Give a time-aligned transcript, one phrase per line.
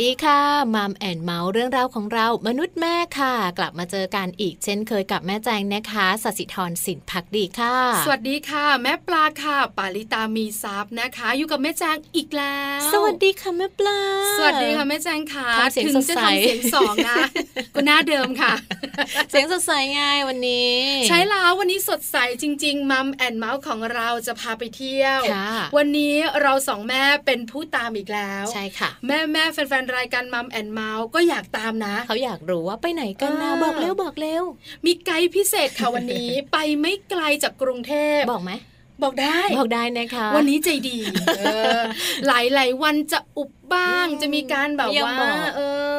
[0.00, 14.00] Mom and Mouth เรื่องราวของเรามนุษย์แม่ค่ะ กลับมาเจอกันอีกเช่นเคยกับแม่แจงนะคะสัสิธรสินพักดีค่ะ สวัสดีค่ะ แม่ปลาค่ะ ปาลิตามีทรัพย์นะคะ อยู่กับแม่แจงอีกแล้ว สวัสดีค่ะแม่ปลา
[14.36, 15.48] สวัสดีค่ะแม่แจงค่ะ
[15.84, 17.16] ถึงจะทำเสียงสองนะ
[17.74, 18.52] ก็หน้าเดิมค่ะ
[19.30, 20.76] เสียงสดใสไงวันนี้
[21.08, 25.20] ใช่แล้ววันนี้สดใสจริงๆ Mom and Mouth ของเราจะพาไปเที่ยว
[25.76, 34.44] วันนี้เราสองแม่เป็นผู้ตามอีกแล้วใช่ค่ะ แม่แม่แฟนๆรายการมัมแอนเมาส์ก็อยากตามนะ เขาอยากรู้ว่าไปไหนกันนะบอกเร็วบอกเร็ว
[34.86, 38.52] มีไกด์พิเศษค่ะวันนี้ ไปไม่ไกลจากกรุงเทพบอกไหม
[39.02, 40.98] บอกได้ บอกได้นะคะ วันนี้ใจดี
[42.26, 45.14] หลายหลายวันจะอุบ บ้าง จะมีการแบบว่า
[45.56, 45.60] เอ
[45.92, 45.96] อ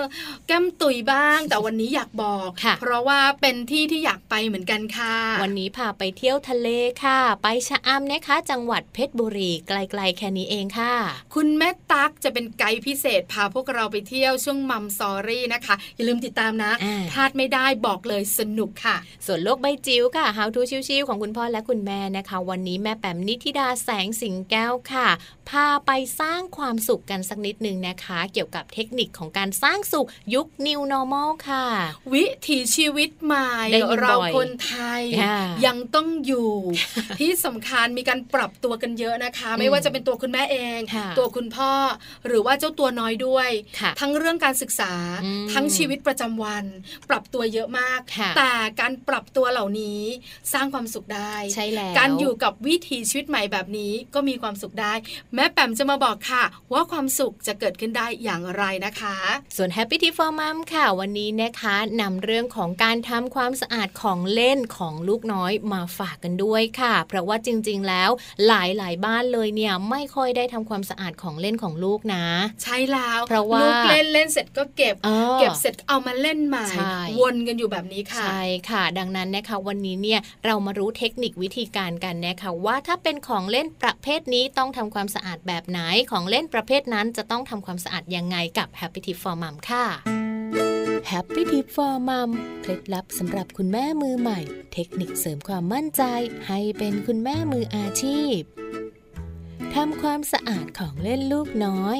[0.47, 6.67] แก้มตุยบ้าง แต่วันนี้อยากบอกเพราะว่าเป็นที่ที่อยากไปเหมือนกันค่ะ วันนี้พาไปเที่ยวทะเล
[7.03, 10.93] ค่ะ ไปชะอำนะคะ จังหวัดเพชรบุรีไกลๆแค่นี้เองค่ะ
[11.35, 16.71] คุณแม่ตั๊กจะเป็นไกด์พิเศษพาพวกเราไปเที่ยวช่วงมัมซอรี่นะคะ อย่าลืมติดตามนะ
[17.11, 25.07] พลาดไม่ได้บอกเลยสนุกค่ะ ส่วนโลกใบจิ๋วค่ะ How to ชิวๆของคุณพ่อและคุณแม่นะคะ วันนี้แม่แปมนิธิดาแสงสิงแก้วค่ะ
[25.49, 31.65] พาไปสร้างความสุขกันสักนิดนึงนะคะ เกี่ยวกับเทคนิคของการสร้างสุขยุค New Normal ค่ะ
[32.13, 33.51] วิถีชีวิตใหม่
[33.99, 35.01] เราคนไทย
[35.65, 36.51] ยังต้องอยู่
[37.19, 40.79] ที่สำคัญมีการปรับตัวกันเยอะนะคะ ไม่ว่าจะเป็นตัวคุณแม่เอง
[41.17, 41.73] ตัวคุณพ่อ
[42.27, 43.49] หรือว่าเจ้าตัวน้อยด้วย
[43.99, 44.93] ทั้งเรื่องการศึกษา
[45.53, 46.65] ทั้งชีวิตประจำวัน
[47.09, 47.99] ปรับตัวเยอะมาก
[48.37, 50.01] แต่การปรับตัวเหล่านี้
[50.53, 54.93] สร้างความสุขได้ใช่แล้วการอยู่กับวิถีชีวิตใหม่แบบนี้ก็มีความสุขได้
[55.35, 56.43] แม่แปมจะมาบอกค่ะ
[56.73, 59.15] ว่าความสุขจะเกิดขึ้นได้อย่างไรนะคะ
[59.55, 68.09] ส่วน Happy Tea for Mom ค่ะ วันนี้นะคะนำเรื่องของการทำความสะอาดของเล่นของลูกน้อยมาฝากกันด้วยค่ะ เพราะว่าจริง ๆ แล้ว
[68.47, 72.25] หลายหลายบ้านเลยเนี่ยไม่ค่อยได้ทำความสะอาดของเล่นของลูกนะ
[72.63, 74.95] ใช่แล้วเพราะว่าลูกเล่นเล่นเสร็จก็เก็บ
[75.39, 76.67] เก็บเสร็จเอามาเล่นใหม่
[77.19, 85.79] วนกันอยู่แบบนี้ค่ะใช่ค่ะ ดังนั้นนะคะ วันนี้เนี่ยเรามารู้เทคนิควิธีการกันนะคะว่าถ้าเป็นของเล่นประเภทนี้ต้องทำความสะอาดแบบไหน
[86.11, 89.85] ของเล่นประเภทนั้นจะต้องทำความสะอาดยังไงกับ Happy Tip for Mom ค่ะ
[91.11, 92.29] Happy Tip for Mom
[92.61, 94.39] เคล็ดลับสำหรับคุณแม่มือใหม่
[94.73, 96.03] เทคนิคเสริมความมั่นใจ
[96.47, 98.39] ให้เป็นคุณแม่มืออาชีพ
[99.75, 101.99] ทำความสะอาดของเล่นลูกน้อย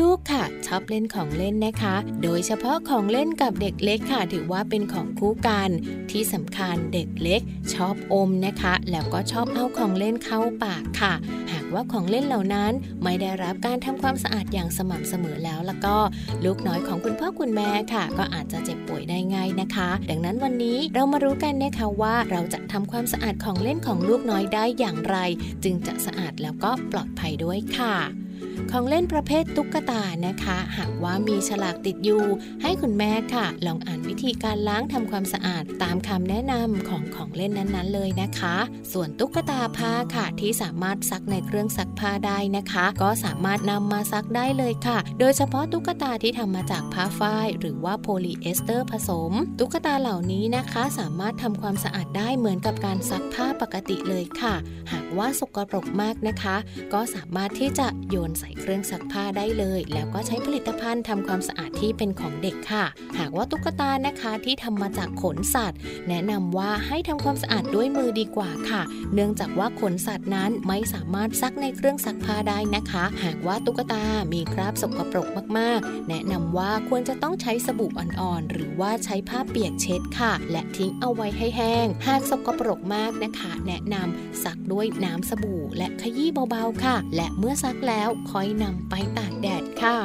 [0.00, 5.70] ลูกๆค่ะ ชอบเล่นของเล่นนะคะ โดยเฉพาะของเล่นกับเด็กเล็กค่ะ ถือว่าเป็นของคู่กัน
[6.10, 7.40] ที่สำคัญเด็กเล็ก
[7.74, 11.12] ชอบอมนะคะ แล้วก็ชอบเอาของเล่นเข้าปากค่ะ
[11.52, 12.72] หากว่าของเล่นเหล่านั้น
[13.02, 15.96] ไม่ได้รับการทำความสะอาดอย่างสม่ำเสมอแล้วแล้วก็
[16.44, 25.16] ลูกน้อยของคุณพ่อคุณแม่ค่ะ ก็อาจจะเจ็บป่วยได้ง่ายนะคะ ดังนั้นวันนี้เรามารู้กันนะคะว่าเราจะทำความสะอาดของเล่นของลูกน้อยได้อย่างไร
[25.64, 27.94] จึงจะสะอาดแล้วก็ปลอดภัยด้วยค่ะ
[28.70, 32.24] ของเล่นประเภทตุ๊กตานะคะ หากว่ามีฉลากติดอยู่
[32.62, 38.56] ให้คุณแม่ค่ะ ลองอ่านวิธีการล้างทำความสะอาดตามคำแนะนำของของเล่นนั้นๆเลยนะคะ
[38.92, 54.54] ส่วนตุ๊กตาผ้าค่ะที่สามารถซักในเครื่องซักผ้าได้นะคะ ก็สามารถนำมาซักได้เลยค่ะ โดยเฉพาะตุ๊กตาที่ทำมาจากผ้าฝ้าย หรือว่าโพลีเอสเตอร์ผสม ตุ๊กตาเหล่านี้นะคะ สามารถทำความสะอาดได้เหมือนกับการซักผ้าปกติเลยค่ะ
[54.92, 56.56] หากว่าสกปรกมากนะคะ
[56.92, 62.84] ก็สามารถที่จะโยนใส่เครื่องซักผ้าได้เลย แล้วก็ใช้ผลิตภัณฑ์ทำความสะอาดที่เป็นของเด็กค่ะ
[63.18, 65.78] หากว่าตุ๊กตานะคะที่ทำมาจากขนสัตว์
[66.08, 68.82] แนะนำว่าให้ทำความสะอาดด้วยมือดีกว่าค่ะ
[69.14, 75.28] เนื่องจากว่าขนสัตว์นั้นไม่สามารถซักในเครื่องซักผ้าได้นะคะ หากว่าตุ๊กตามีคราบสกปรก
[75.58, 89.96] มากๆ แนะนำว่าควรจะต้องใช้สบู่อ่อนๆ หรือว่าใช้ผ้าเปียกเช็ดค่ะ และทิ้งเอาไว้ให้แห้ง หากสกปรกมากนะคะ แนะนำซักด้วยน้ำสบู่และขยี้เบาๆค่ะ และเมื่อซักแล้วค่อยนำไปตากแดดค่ะ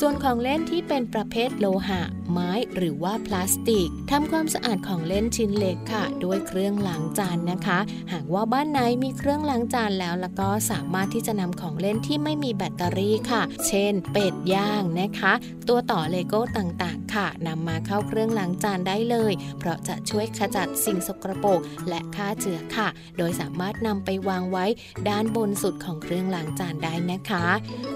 [0.00, 7.78] ส่วนของเล่นที่เป็นประเภทโลหะ ไม้หรือว่าพลาสติกทำความสะอาดของเล่นชิ้นเล็กค่ะ ด้วยเครื่องล้างจานนะคะ
[8.12, 15.32] หากว่าบ้านไหนมีเครื่องล้างจานแล้วแล้วก็สามารถที่จะนำของเล่นที่ไม่มีแบตเตอรี่ค่ะ เช่น เป็ดย่างนะคะ
[15.68, 24.64] ตัวต่อเลโก้ต่างๆ ค่ะนำมาเข้าเครื่องล้างจานได้เลย เพราะจะช่วยขจัดสิ่งสกรปรกและฆ่าเชื้อค่ะ โดยสามารถนำไปวางไว้
[25.08, 27.46] ด้านบนสุดของเครื่องล้างจานได้นะคะ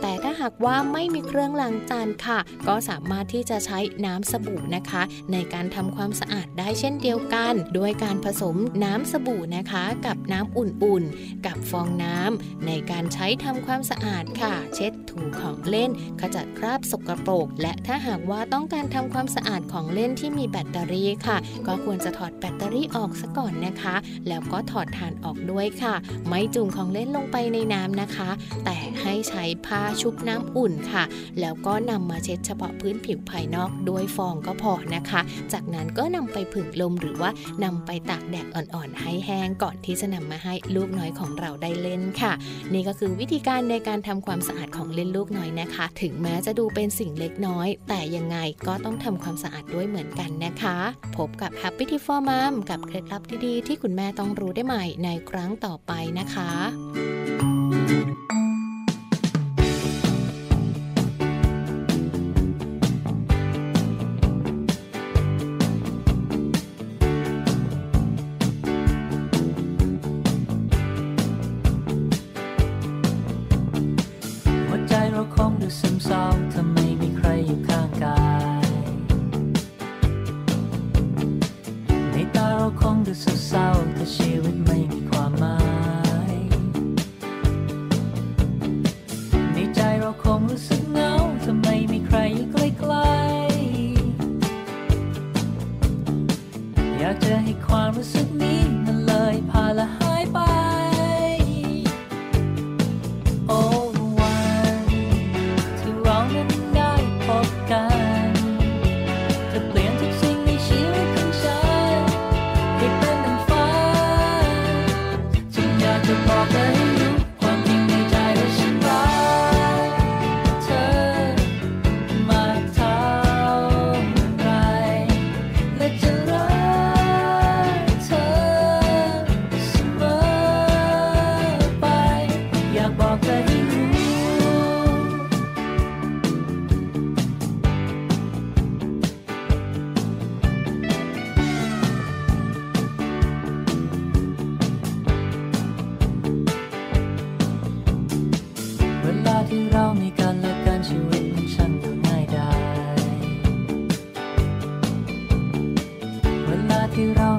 [0.00, 2.38] แต่ถ้าหากว่าไม่มีเครื่องล้างจานค่ะ
[2.68, 5.02] ก็สามารถที่จะใช้น้ำสบู่นะคะ
[5.32, 15.90] ในการทำความสะอาดได้เช่นเดียวกัน โดยการผสมน้ำสบู่นะคะ กับน้ำอุ่นๆ กับฟองน้ำในการใช้ทำความสะอาดค่ะ เช็ดถูของเล่น
[16.20, 21.36] ขจัดคราบสกรปรก และถ้าหากว่าต้องการทำความสะอาดของเล่นที่มีแบตเตอรี่ค่ะ
[21.66, 23.94] ก็ควรจะถอดแบตเตอรี่ออกซะก่อนนะคะ
[24.28, 25.94] แล้วก็ถอดฐานออกด้วยค่ะ
[26.28, 28.30] ไม่จุ่มของเล่นลงไปในน้ำนะคะ
[28.64, 31.04] แต่ให้ใช้ผ้าชุบน้ำอุ่นค่ะ
[31.40, 35.20] แล้วก็นำมาเช็ดเฉพาะพื้นผิวภายนอกด้วยฟองก็พอนะคะ
[35.52, 37.30] จากนั้นก็นำไปผึ่งลมหรือว่า
[37.64, 42.32] นำไปตากแดดอ่อนๆให้แห้งก่อนที่จะนำมาให้ลูกน้อยของเราได้เล่นค่ะ
[42.72, 50.76] นี่ก็คือวิธีการในการทำความสะอาดของเล่นลูกน้อยนะคะ ถึงแม้จะดูเป็นสิ่งเล็กน้อย แต่ยังไงก็ต้องทำความสะอาดด้วยเหมือนกันนะคะ
[51.16, 56.50] พบกับ Happy Tip for Mom กับเคล็ดลับดีๆที่คุณแม่ต้องรู้ได้ใหม่ในครั้งต่อไปนะคะ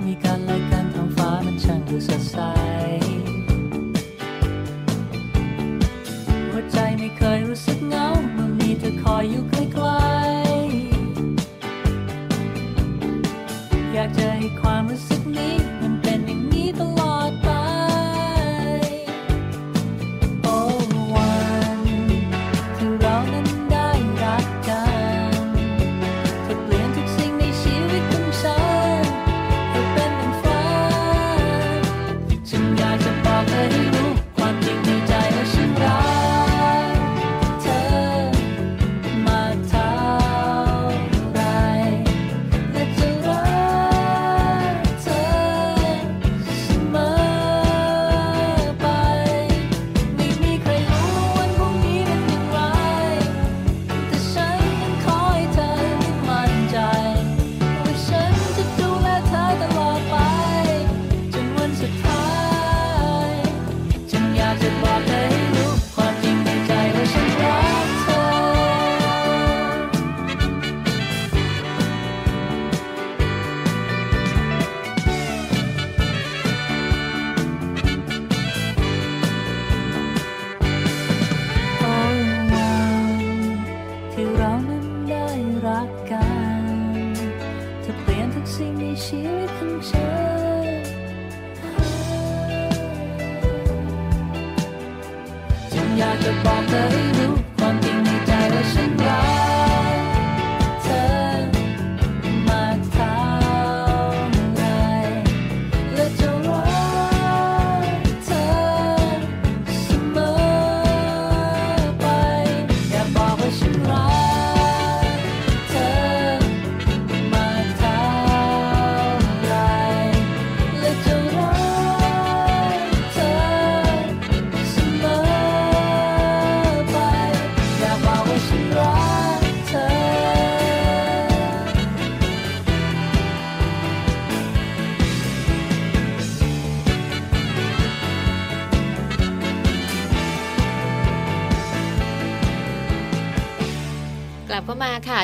[0.07, 2.66] มีกันและกันท้องฟ้ามันช่างดูสดใส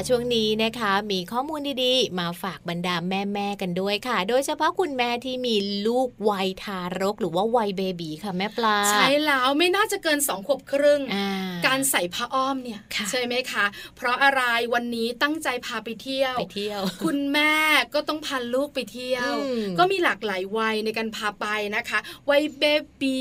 [0.10, 5.55] ช่วงนี้นะคะ มีข้อมูลดีๆ มาฝากบรรดาแม่ๆกันด้วยค่ะ โดยเฉพาะคุณแม่ที่มี
[5.88, 11.31] ลูกวัยทารก หรือว่าวัยเบบีค่ะแม่ปลา ใช่แล้วไม่น่าจะเกินสองขวบครึ่งอ่า
[11.67, 13.65] การใส่ผ้าอ้อมเนี่ยค่ะใช่ไหมคะ
[13.96, 14.41] เพราะอะไร
[14.74, 17.53] วันนี้ตั้งใจพาไปเที่ยวไปเที่ยว คุณแม่
[17.93, 22.63] ก็ต้องพาลูกไปเที่ยวอืมก็มีหลากหลายวัยในการพาไปนะคะวัยเบ
[23.01, 23.20] บี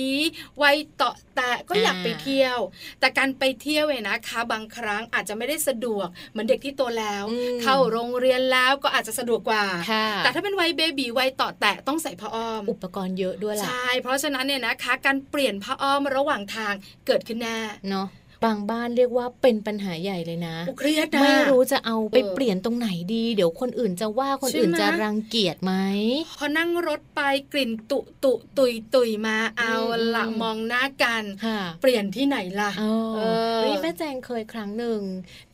[0.63, 2.59] วัยเตาะแต่ก็อยากไปเที่ยว
[3.01, 16.75] แต่การไปเที่ยวเนี่ยนะคะ บางครั้งอาจจะไม่ได้สะดวกเหมือนเด็กที่โตแล้วอืมเข้าโรงเรียนแล้วก็อาจจะสะดวกกว่าค่ะแต่ถ้าเป็นวัยเบบีวัยเตาะแตะต้องใส่ผ้าอ้อม อุปกรณ์เยอะด้วยล่ะ ใช่ เพราะฉะนั้นเนี่ยนะคะ การเปลี่ยนผ้าอ้อมระหว่างทาง
[17.07, 17.59] เกิดขึ้นแน่
[17.91, 18.07] เนาะ
[18.45, 25.75] บางบ้านเรียกว่าเป็นปัญหาใหญ่เลยนะอุเครียดนะไม่รู้จะเอาไปเออเปลี่ยนตรงไหนดี เดี๋ยวคนอื่นจะว่าคนใช่อื่นไหมจะรังเกียจไหม
[26.39, 27.21] พอนั่งรถไป
[27.53, 33.21] กลิ่นตุตุตุยตุยมาเอาอืมละอืมมองหน้ากันค่ะเปลี่ยนที่ไหนล่ะอ๋อเอ
[33.59, 35.01] อนี่แม่แจงเคยครั้งหนึ่ง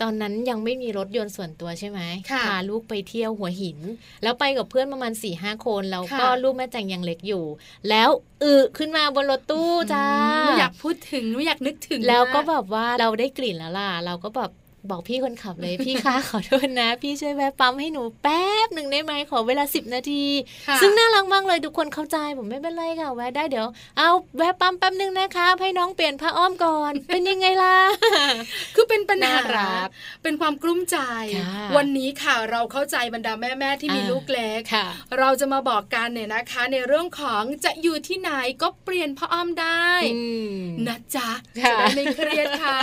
[0.02, 3.78] ตอนนั้นยังไม่มีรถยนต์ส่วนตัวใช่ไหมค่ะพาลูกไปเที่ยวหัวหิน
[4.23, 7.45] แล้วไปกับเพื่อนประมาณ4ี่ห้าคนแล้วก็ค่ะลูกแม่แจงยังเล็กอยู่
[7.90, 8.11] แล้ว
[8.45, 10.07] อึขึ้นมาบนรถตู้จ้า
[10.47, 14.50] ไม่อยากพูดถึงไม่อยากนึกถึงแล้วก็นะแบบว่าว่าเราได้กลิ่นแล้วล่ะ เราก็แบบ
[14.90, 20.25] บอกพี่คนขับเลยพี่คะขอโทษนะ พี่ช่วยแวะปั๊มให้หนูแป๊บหนึ่งได้ไหมขอเวลาสิบนาที
[20.68, 23.66] ค่ะซึ่งน่ารักมากเลยทุกคนเข้าใจผมไม่เป็นไรค่ะแวะได้เดี๋ยว
[23.99, 27.76] เอาแวะปั๊มแป๊บหนึ่งนะคะให้น้องเปลี่ยนผ้าอ้อมก่อน เป็นยังไงล่ะ
[28.75, 29.88] คือเป็นปัญหาน่ารัก
[30.23, 30.99] เป็นความกลุ้มใจ
[31.37, 34.87] ค่ะวันนี้ค่ะเราเข้าใจบรรดาแม่ๆที่มีอ่าลูกเล็กค่ะ
[35.18, 38.30] เราจะมาบอกกันเนี่ยนะคะ ในเรื่องของจะอยู่ที่ไหน
[38.62, 40.23] ก็เปลี่ยนผ้าอ้อมได้อื
[40.54, 41.30] มนะจ๊ะ
[41.62, 42.78] ค่ะจะได้ไม่เครียดค่ะ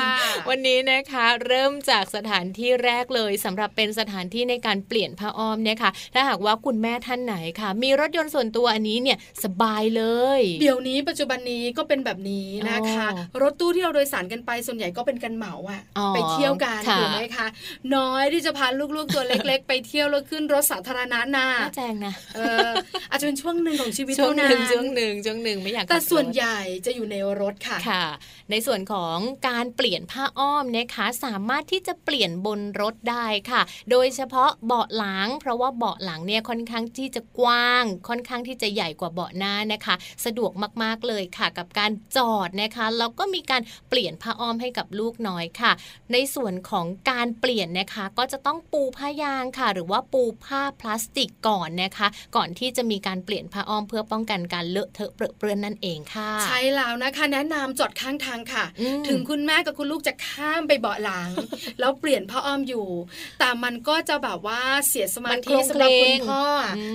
[0.50, 10.04] วันนี้นะคะเริ่มจากสถานที่แรกเลยสำหรับเป็นสถานที่ในการเปลี่ยนผ้าอ้อมเนี่ยค่ะ ถ้าหากว่าคุณแม่ท่านไหนค่ะ มีรถยนต์ส่วนตัวอันนี้เนี่ยสบายเล
[10.40, 17.48] ย เดี๋ยวนี้ปัจจุบันนี้ก็เป็นแบบนี้นะคะอ๋อรถตู้ที่เราโดยสารกันไปส่วนใหญ่ก็เป็นกันเหมาอะอ๋อไปเที่ยวกันค่ะถูกไหมคะ
[17.96, 22.72] น้อยที่จะพาลูกๆตัวเล็ก ๆ ไปเที่ยวแล้วขึ้นรถสาธารณะน่ะแม่แจงนะเออ
[23.12, 28.06] อาจจะเป็นช่วงหนึ่งของชีวิตช่วงเท่าหนั้นึ่งนช่วงหนึ่งช่วงหนึ่งไม่อยากแต่ขับรถส่วนใหญ่จะอยู่ในรถค่ะค่ะ
[28.52, 40.52] ในส่วนของการเปลี่ยนผ้าอ้อมนะคะสามารถที่ที่จะเปลี่ยนบนรถได้ค่ะ โดยเฉพาะเบาะหลัง เพราะว่าเบาะหลังเนี่ยค่อนข้างที่จะกว้าง ค่อนข้างที่จะใหญ่กว่าเบาะหน้านะคะ สะดวก
[40.84, 45.72] มากๆเลยค่ะ กับการจอดนะคะแล้วก็มีการเปลี่ยนผ้าอ้อมให้กับลูกน้อยค่ะ
[46.14, 58.66] ในส่วนของการเปลี่ยนนะคะ ก็จะต้องปูผ้ายางค่ะ หรือว่าปูผ้าพลาสติกก่อนนะคะ ก่อนที่จะมีการเปลี่ยนผ้าอ้อมเพื่อป้องกันการเลอะเทอะเปรอะเปื้อนนั่นเองค่ะ ใช่แล้วนะคะ แนะนำจอดข้างทางค่ะ
[59.08, 61.30] ถึงคุณแม่กับคุณลูกจะข้ามไปเบาะหลัง
[61.80, 62.88] แล้วเปลี่ยนผ้าอ้อมอยู่
[63.40, 66.44] แต่มันก็จะแบบว่าเสียสมาธิสำหรับคุณพ่อ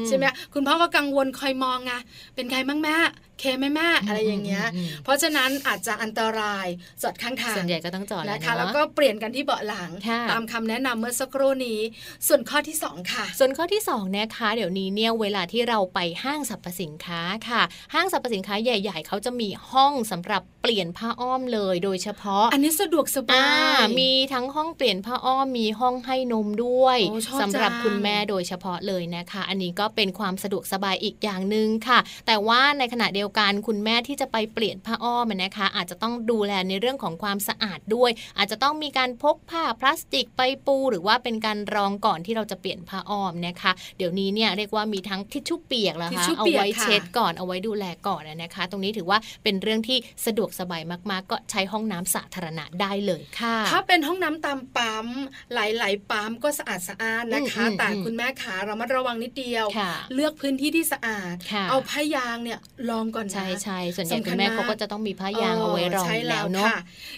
[0.08, 0.24] ใช่ไหม
[0.54, 1.92] คุณพ่อก็กังวลคอยมองไง
[2.34, 2.96] เป็นใครบ้างแม่
[3.40, 4.66] เคไหมแม่อะไรอย่างเงี้ย
[5.04, 6.66] เพราะฉะนั้นอาจจะอันตราย
[7.02, 9.90] จอดข้างทางส่วนใหญ่ก็ต้องจอดนะคะแล้วก็เปลี่ยนกันที่เบาะหลัง
[10.30, 11.80] ตามคำแนะนำเมื่อสักครู่นี้
[12.28, 17.62] ส่วนข้อที่ 2 ค่ะ ส่วนข้อที่2นะคะเดี๋ยวนี้เนี่ยเวลาที่เราไปห้างสรรพสินค้าค่ะ
[17.94, 23.46] ห้างสรรพสินค้าใหญ่ ๆเขาจะมีห้องสำหรับเปลี่ยนผ้าอ้อมเลยโดยเฉพาะ อันนี้สะดวกสบา
[23.78, 26.98] ยมีทั้งห้องเปลี่ยนผ้าอ้อมมีห้องให้นมด้วย
[27.40, 55.06] สำหรับคุณแม่โดยเฉพาะเลยนะคะ อันนี้ก็เป็นความสะดวกสบายอีกอย่างหนึ่งค่ะ แต่ว่าในขณะเดียวกันคุณแม่ที่จะไปเปลี่ยนผ้าอ้อมนะคะ อาจจะต้องดูแลในเรื่องของความสะอาดด้วย อาจจะต้องมีการพกผ้าพลาสติกไปปู หรือว่าเป็นการรองก่อนที่เราจะเปลี่ยนผ้าอ้อมนะคะ เดี๋ยวนี้เนี่ยเรียกว่ามีทั้งทิชชู่เปียกแล้วค่ะเอาไว้เช็ดก่อนเอาไว้ดูแลก่อนนะคะ ตรงนี้ถือว่าเป็นเรื่องที่สะดวกสบายมากๆ ก็ใช้ห้องน้ำสาธารณะได้เลยค่ะ ถ้าเป็นห้องน้ำตามปั๊ม
[55.54, 59.66] หลาย ๆ ปั๊มก็สะอาดสะอาดนะคะ แต่คุณแม่ขาเรามาระวังนิดเดียว
[60.14, 61.34] เลือกพื้นที่ที่สะอาด
[61.70, 62.58] เอาผ้ายางเนี่ย
[62.90, 66.68] รองก่อนใช่ใช่ส่วนใหญ่คุณแม่เขาก็จะต้องมีผ้ายางเอาไว้รองแล้วเนาะ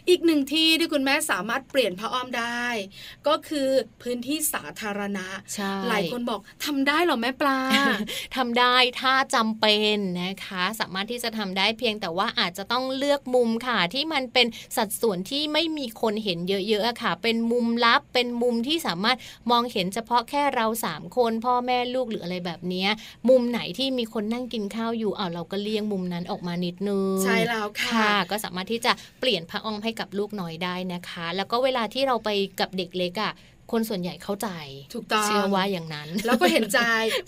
[0.08, 2.64] อีกหนึ่งที่ที่คุณแม่สามารถเปลี่ยนผ้าอ้อมได้
[3.26, 3.68] ก็คือ
[4.02, 5.26] พื้นที่สาธารณะ
[5.88, 7.58] หลายคนบอกทำได้หรอแม่ปลา
[8.36, 16.38] ทำได้ถ้าจำเป็นนะคะ สามารถที่จะทำได้เพียงแต่ว่าอาจจะต้องเลือกมุมค่ะ ที่มันเป็นสัดส่วนที่ไม่มีคนเห็น
[16.68, 19.16] เยอะๆค่ะ เป็นมุมลับเป็นมุมที่สามารถ
[19.50, 22.86] มองเห็นเฉพาะแค่เราสามคนพ่อแม่ลูกหรืออะไรแบบนี้
[23.28, 33.32] มุมไหนที่มีคนนั่งกินข้าวอยู่เอาเราก็เลี่ยงมุมนั้นออกมานิดนึงใช่แล้วค่ะ ก็สามารถที่จะเปลี่ยนผ้าอ้อมให้กับลูกน้อยได้นะคะ แล้วก็เวลาที่เราไปกับเด็กเล็กอะ่ะ
[33.72, 34.48] คนส่วนใหญ่เข้าใจ
[34.94, 36.80] ถูกต้องเชื่อว่าอย่างนั้น แล้วก็เห็นใจ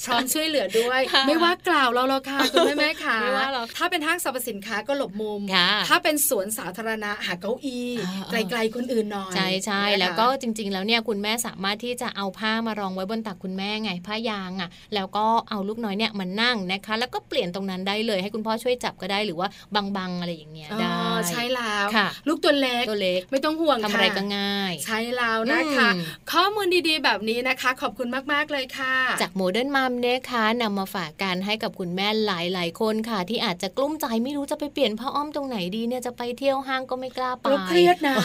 [0.05, 5.41] พร้อมช่วยเหลือด้วย ไม่ว่ากล่าวเราเราค่ะคุณแม่แม่ค่ะไม่ว่าเราถ้าเป็นห้างสรรพสินค้าก็หลบมุม
[5.89, 7.91] ถ้าเป็นสวนสาธารณะหาเก้าอี้
[8.31, 19.49] ไกลๆคนอื่นหน่อยใช่ใช่แล้วก็จริง ๆ แล้วเนี่ยคุณแม่สามารถที่จะเอาผ้ามารองไว้บนตักคุณแม่ไงผ้ายางอะ แล้วก็เอาลูกน้อยเนี่ยมันนั่งนะคะ แล้วก็เปลี่ยนตรงนั้นได้เลยให้คุณพ่อช่วยจับก็ได้หรือว่า
[19.97, 20.99] บังๆอะไรอย่างเงี้ยได้
[21.31, 25.91] ใช่แล้วค่ะลูกตัวเล็กตัวเล็กไม่ต้องห่วงทำอะไรก็ง่าย ใช่แล้วนะคะ
[26.31, 38.17] ข้อมูลดีๆ แบบนี้นะคะ ขอบคุณมากๆเลยค่ะ จาก Modern Mom นะคะนำมาฝากกันให้กับคุณแม่หลายๆคนค่ะ ที่อาจจะกลุ้มใจไม่รู้จะไปเปลี่ยนผ้าอ้อมตรงไหนดีเนี่ยจะไปเที่ยวห้างก็ไม่กล้าไปเครียดนะ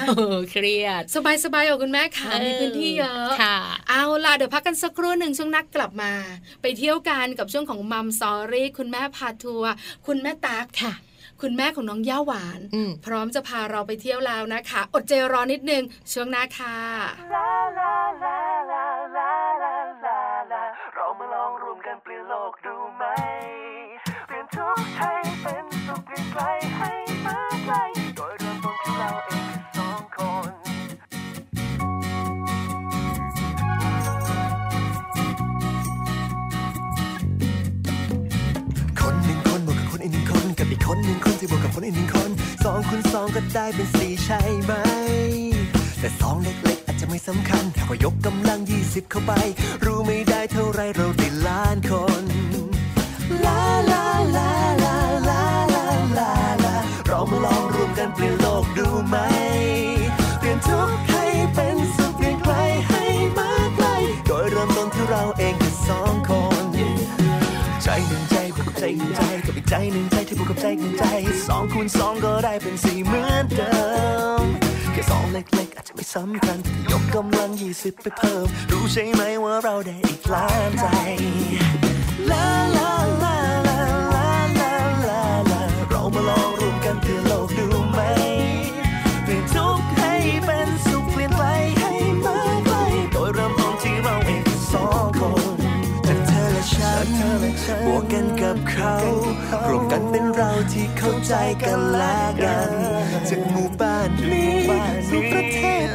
[0.52, 3.58] เครียด สบายๆของคุณแม่ค่ะมีพื้นที่เยอะค่ะ
[3.90, 6.12] เอาล่ะเดี๋ยวพักกันสักครู่หนึ่งช่วงหน้ากลับมา
[6.62, 9.72] ไปเที่ยวกันกับช่วงของ Mom Story คุณแม่พาทัวร์
[10.08, 10.94] คุณแม่ตักค่ะ
[11.42, 12.60] คุณแม่ของน้องย่าหวาน
[13.06, 16.78] พร้อมจะพาเราไปเที่ยวแล้วนะคะ อดใจรอนิดนึงช่วงหน้าค่ะ
[20.96, 23.04] เรามาลองรวมกันเปลี่ยนโลกดูไหม
[24.28, 26.42] เปลี่ยนทุกให้เป็นสุขเปลี่ยนใคร
[26.78, 26.92] ให้
[27.26, 27.76] มาไกล
[40.94, 42.32] คนหนึ่งคนที่บวกกับคนอีกหนึ่งคน
[42.64, 44.74] สองคูณสองก็ได้เป็นสี่ใช่ไหม
[46.00, 49.32] แต่สองเล็กๆอาจจะไม่สำคัญพอยกกำลังยี่สิบเข้าไป
[49.84, 52.24] รู้ไม่ได้เท่าไรเราได้ล้านคน
[53.46, 54.52] ลาลาลา
[54.86, 54.98] ลา
[55.28, 55.42] ลา
[55.76, 55.86] ลา
[56.18, 56.32] ลา
[56.64, 56.76] ลา
[57.08, 59.18] เรามาลองรวมกันเปลี่ยนโลกดูไหม
[60.40, 61.09] เปลี่ยนทุก
[69.70, 71.04] ใจหนึ่งใจที่บวกกับใจหนึ่งใจ
[71.48, 73.78] สองคูณสองก็ได้เป็นสี่เหมือนเดิ
[74.42, 74.44] ม
[74.94, 80.88] แค่สองเล็กๆอาจจะไม่สำคัญแต่ยกกำลังยี่สิบไปเพิ่ม รู้ใช่ไหมว่าเราได้อีกล้านใจ
[82.32, 82.46] ลา
[82.78, 82.92] ลา
[83.24, 83.80] ลาลา
[84.18, 84.72] ลาลา
[85.08, 88.02] ลาลาเรามาลองรวมกันเพื่อโลกดูไหม
[89.24, 90.14] เปลี่ยนทุกให้
[90.46, 91.44] เป็นสุขเปลี่ยนไป
[91.80, 91.94] ให้
[92.26, 92.76] มาไกล
[93.12, 95.46] โดยเริ่มต้นที่เราเองสองคน
[96.04, 97.08] แต่เธอและฉัน
[97.86, 98.96] บวกกันกับเขา
[99.70, 101.34] รวมกันเป็นเราที่เข้าใจ
[101.64, 102.72] กันและกัน
[103.30, 104.58] จากหมู่บ้านนี้
[105.08, 105.89] สู่ประเทศ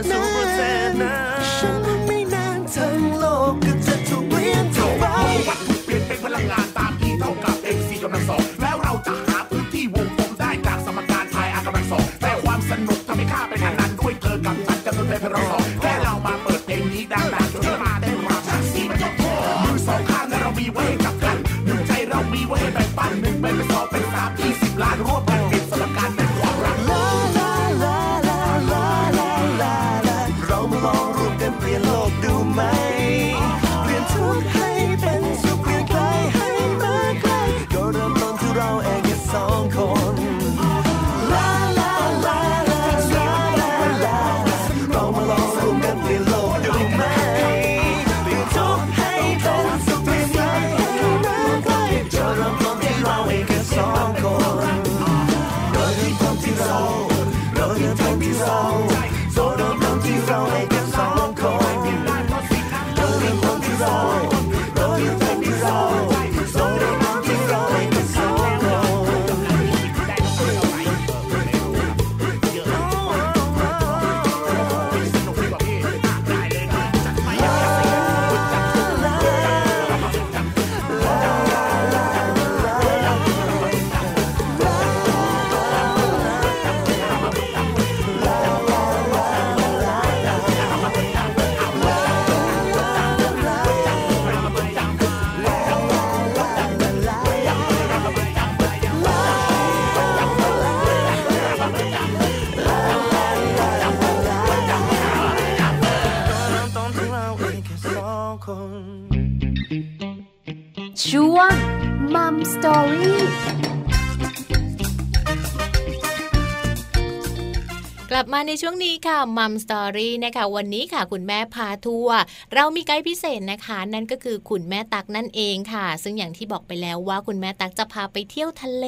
[118.34, 122.20] มาในช่วงนี้ค่ะมัมสตอรี่นะคะวันนี้ค่ะคุณแม่พาทัวร์
[122.54, 128.86] เรามีไกด์พิเศษนะคะ นั่นก็คือคุณแม่ตักนั่นเองค่ะ ซึ่งอย่างที่บอกไปแล้วว่าคุณแม่ตักจะพาไปเที่ยวทะเล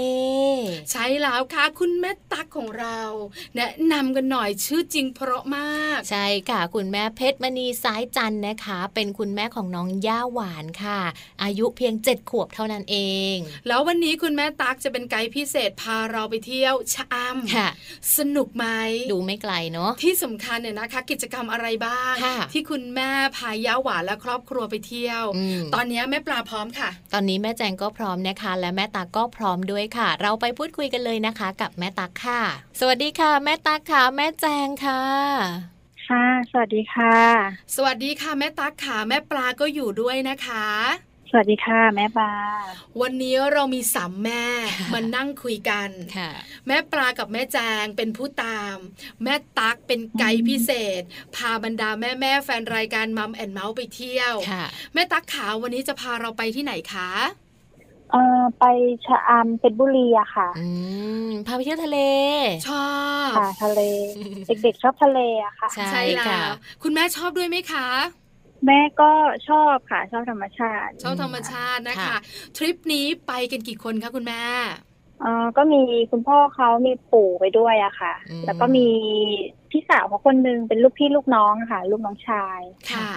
[0.91, 3.01] ใช่แล้วค่ะ คุณแม่ตักของเรา
[3.57, 11.01] แนะนำกันหน่อยชื่อจริงเพราะมาก ใช่ค่ะ คุณแม่เพชรมณีสายจันทร์นะคะ เป็นคุณแม่ของน้องย่าหวานค่ะ
[11.43, 12.97] อายุเพียงเจ็ดขวบเท่านั้นเอ
[13.35, 17.69] ง แล้ววันนี้คุณแม่ตักจะเป็นไกด์พิเศษพาเราไปเที่ยวชะอำค่ะ
[18.17, 18.67] สนุกไหม
[19.13, 32.41] ดูไม่ไกลเนาะที่สำคัญเนี่ยนะคะ กิจกรรมอะไรบ้างค่ะที่คุณแม่พาย่าหวานและครอบครัวไปเที่ยวอืมตอนนี้แม่ปลาพร้อมค่ะ ตอนนี้แม่แจงก็พร้อมนะคะ และแม่ตากก็พร้อมด้วยค่ะ เราไปพูดคุยกันเลยนะคะ กับแม่ตักค่ะ
[32.81, 35.03] สวัสดีค่ะ แม่ตักค่ะแม่แจงค่ะ
[36.09, 37.17] ค่ะ สวัสดีค่ะ
[37.75, 40.67] สวัสดีค่ะ แม่ตักค่ะ แม่ปลาก็อยู่ด้วยนะคะ
[41.29, 42.33] สวัสดีค่ะ แม่ปลา
[43.01, 44.45] วันนี้เรามีสามแม่
[44.93, 46.31] มานั่งคุยกันค่ะ
[46.67, 48.77] แม่ปลากับแม่แจงเป็นผู้ตาม
[49.25, 51.03] แม่ตักเป็นไกด์พิเศษ
[51.37, 54.63] พาบรรดาแม่แม่ๆแฟนรายการมัมแอนเมาส์ไปเที่ยวค่ะ
[54.95, 57.11] แม่ตักขาวันนี้จะพาเราไปที่ไหนคะ
[58.11, 58.63] เอ่อไป
[59.05, 60.59] ชะอำเพชรบุรีอะค่ะอื
[61.19, 61.97] มพาไปเที่ยวทะเล
[62.65, 62.77] ชอ
[63.37, 63.79] บค่ะทะเล
[64.47, 66.49] เด็กๆชอบทะเลอะค่ะ ใช่แล้ค่ะว
[66.83, 67.83] คุณแม่ชอบด้วยไหมคะ
[68.67, 69.11] แม่ก็
[69.49, 72.19] ชอบค่ะ ชอบธรรมชาติ ชอบธรรมชาตินะคะค่ะ
[72.57, 74.43] ทริปนี้ไปกันกี่คนคะคุณแม่
[75.21, 78.89] เอ่อก็มีคุณพ่อเขามีปู่ไปด้วยอะค่ะอืมแล้วก็มี
[79.71, 82.61] พี่สาวเขาคนนึงเป็นลูกพี่ลูกน้องอะค่ะ ลูกน้องชาย
[82.93, 83.11] ค่ะ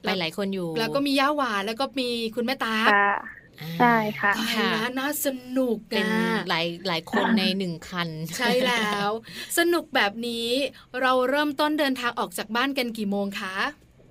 [0.00, 3.08] ไปหลายคนอยู่ แล้วก็มีย่าหวานแล้วก็มีคุณแม่ตาค่ะ
[3.60, 9.10] อ่าใช่ค่ะตายค่ะแล้วน่าสนุกเป็นนะหลายหลายคนในหนึ่งคัน ใช่แล้ว
[9.58, 10.48] สนุกแบบนี้
[11.02, 13.56] เราเริ่มต้นเดินทางออกจากบ้านกันกี่โมงคะ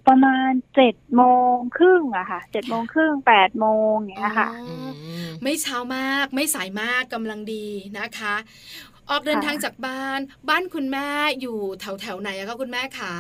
[0.07, 4.73] ประมาณเจ็ดโมงครึ่งอะค่ะเจ็ดโมงครึ่งแปดโมงอย่างเงี้ยค่ะอ๋ออื
[5.27, 7.67] มไม่เช้ามากไม่สายมากกำลังดี
[7.99, 8.35] นะคะ
[9.09, 11.07] ออกเดินทางจากบ้าน บ้านคุณแม่
[11.41, 13.13] อยู่แถวแถวๆไหนอะคะคุณแม่ขา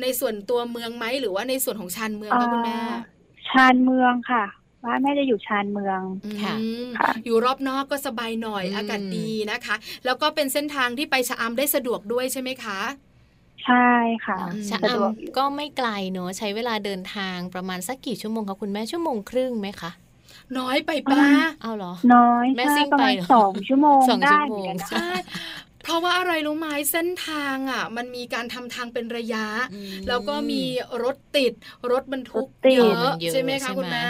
[0.00, 3.00] ในส่วนตัวเมืองไหมหรือว่าในส่วนของชานเมืองคะคุณแม่อ่า
[3.48, 4.44] ชานเมืองค่ะ
[4.84, 6.00] บ้านแม่จะอยู่ชานเมือง
[6.42, 12.78] ค่ะอืมค่ะอยู่รอบนอกก็สบายหน่อยอืมอากาศดีนะคะ แล้วก็เป็นเส้นทางที่ไปชะอำได้สะดวกด้วยใช่ไหมคะ
[13.62, 13.76] ใช่
[14.26, 19.90] ค่ะอืมชะสะดวกอำก็ไม่ไกลเนอะใช้เวลาเดินทางประมาณสักกี่ชั่วโมงคะคุณแม่ชั่วโมงครึ่งไหมคะ
[20.58, 21.24] น้อยไปป้า
[21.60, 25.08] เอาเหรอ น้อยแม่ใช่ซิ่งประมาณไปเหรอสองชั่วโมงสองได้ชั่วเหโมมือนงกันนะใช่
[25.80, 30.62] เพราะว่าอะไรรู้ไหมเส้นทางอะ มันมีการทำทางเป็นระยะอืมแล้วก็มี
[31.02, 31.52] รถติด
[31.92, 34.06] รถบรรทุกรถติดเยอะเยอะใช่ไหมใช่คะไหมคุณแม่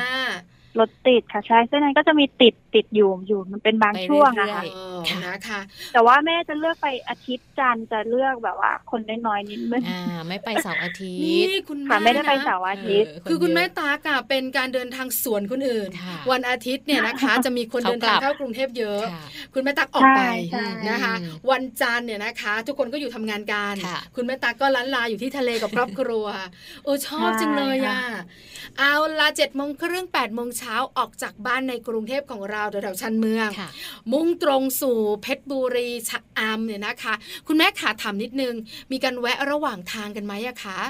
[0.79, 5.61] รถติดค่ะใช่เส้นนั้นก็จะมีติดติดอยู่อยู่มันเป็นบางไปช่วงเรื่อะอยค่ะเออค่ะนะคะ
[5.93, 20.21] แต่ว่าแม่จะเลือกไปอาทิตย์จันทร์จะเลือกแบบว่า คนน้อยๆนิดนึงอ่าไม่ไปเสาร์อาทินี่ตย์คุณค่ะแม่ไม่ได้ไปนะเสาร์อาทิตย์เคือคุณแม่เยะตากอะเป็นการเดินทางสวนคนอื่นค่ะวันอาทิตย์เนี่ยนะคะ จะมีคนเขาเดินทางกลับเข้ากรุงเทพเยอะค่ะคุณแม่ตักออกไป
[20.53, 26.27] ใช่ใช่นะคะอืมวันจันทร์เนี่ยนะคะ ทุกคนก็อยู่ทำงานกันค่ะคุณแม่ตักก็ล้านลาอยู่ที่ทะเลกับครอบครัว
[26.85, 28.01] โอ้ชอบจังเลยอะ
[28.79, 33.70] เอาละเจ็ดโมงครึ่งแปดโมงเช้าออกจากบ้านในกรุงเทพของเราแถวๆชันเมืองค่ะ
[34.12, 37.14] มุ่งตรงสู่เพชรบุรีชะอำเนี่ยนะคะ
[37.46, 38.55] คุณแม่ขาถามนิดนึง
[38.92, 40.81] มีการแวะระหว่างทางกันไหมอะคะ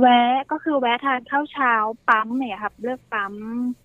[0.00, 1.72] แวะก็คือแวะทานข้าวเช้า
[2.08, 3.34] ปั๊มเนี่ยครับ เลือกปั๊ม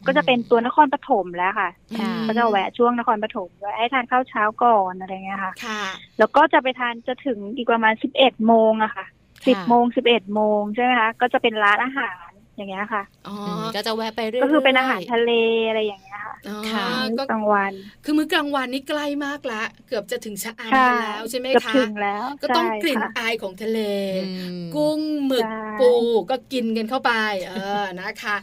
[0.08, 5.82] ก็จะเป็นตัวนครปฐมแล้วค่ะค่ะก็จะแวะช่วงนครปฐมแวะให้ทานข้าวเช้าก่อนอะไรเงี้ยค่ะค่ะ
[6.20, 9.06] แล้วก็จะไปทานจะถึงอีกประมาณสิบเอ็ดโมงอะค่ะ
[9.48, 15.30] สิบโมงสิบเอ็ดโมงใช่ไหมคะก็จะเป็นร้านอาหาร อย่างเงี้ยค่ะอ๋ออืมก็จะแวะไปเรื่อยๆก็คือเป็นอาหารทะเล
[15.68, 16.88] อะไรอย่างเงี้ยค่ะอ๋อค่ะ
[17.18, 23.80] ก็กลางวัน คือมื้อกลางวันนี่ใกล้มากละ เกือบจะถึงชะอำใช่กันแล้วใช่ไหมเกือบคะถึงแล้ว ก็ต้องใช่กลิ่นค่ะอายของทะเล
[24.16, 24.22] อื
[24.64, 25.92] มกุ้งหมึกใช่ปู
[26.30, 27.12] ก็กินกันเข้าไป
[27.48, 28.36] เออนะคะ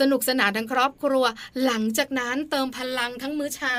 [0.00, 1.24] สนุกสนานทั้งครอบครัว
[1.64, 3.78] หลังจากนั้นเติมพลังทั้งมื้อเช้า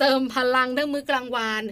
[0.00, 1.62] เติมพลังทั้งมื้อกลางวัน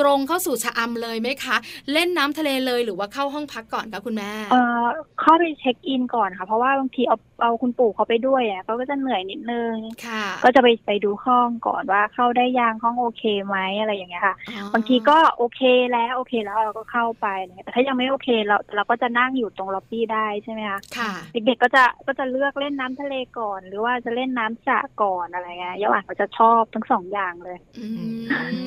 [0.00, 1.56] ตรงเข้าสู่ชะอำเลยไหมคะ
[1.92, 4.86] เล่นน้ำทะเลเลยหรือว่าเข้าห้องพักก่อนคะคุณแม่เอ่อ
[5.20, 9.74] เข้าไปเช็คอินก่อนค่ะ เพราะว่าบางทีเอาเอาคุณปู่เขาไปด้วยอะเขาก็จะเหนื่อยนิดนึง
[10.06, 15.60] ค่ะก็จะไปไปดูห้องก่อนว่าเข้าได้ยังห้องโอเคไหมอะไรอย่างเงี้ยค่ะอ๋อบางทีก็โอเค
[15.92, 27.88] แล้วโอเคแล้วเราก็เข้าไปอะไรเงี้ยแต่ถ้ายังไม่โอเคเราเราก็จะนั่งอยู่ตรงล็อบบี้ได้ใช่ไหมคะค่ะ เด็กๆก็จะก็จะเลือกเล่นน้ำทะเลก่อน หรือว่าจะเล่นน้ำสระก่อนอะไรเงี้ยยาหวานเขาจะชอบทั้งสองอย่างเลยอื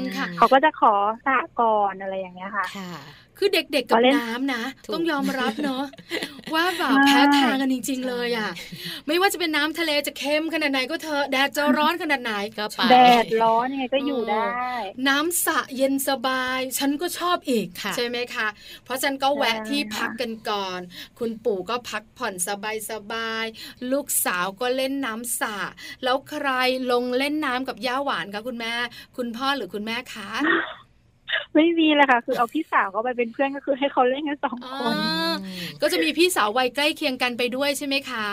[0.02, 0.94] มค่ะเขาก็จะขอ
[1.25, 2.91] สระก่อนอะไรอย่างเงี้ยค่ะค่ะ
[3.38, 5.84] คือเด็กๆกับพอเล่นน้ำนะถูกต้องยอมรับเนาะ
[6.54, 8.51] ว่าแบบใช่แพ้ทางกันจริง ๆ เลยอะ
[9.08, 14.45] ไม่ว่าจะเป็นน้ำทะเลจะเค็มขนาดไหนก็เถอะแดดจะร้อนขนาดไหนก็ไปแดดร้อนยังไงก็อยู่ได้
[15.08, 18.47] น้ำสระเย็นสบาย ฉันก็ชอบอีกค่ะใช่ไหมคะ
[18.84, 20.80] เพราะฉะนันก็แวะใช่ที่พักกันก่อน
[21.19, 25.58] คุณปู่ก็พักผ่อนสบายสบายๆลูกสาวก็เล่นน้ำสระ
[26.04, 26.47] แล้วใคร
[26.91, 28.73] ลงเล่นน้ำกับย่าหวานคะคุณแม่
[29.17, 30.30] คุณพ่อหรือคุณแม่คะ
[31.56, 34.95] ไม่มีเลยค่ะ คือเอาพี่สาวเขาไปเป็นเพื่อนก็คือให้เขาเล่นกันสองคน
[35.82, 38.28] ก็จะมีพี่สาววัยใกล้เคียงกันไปด้วยใช่ไหมคะ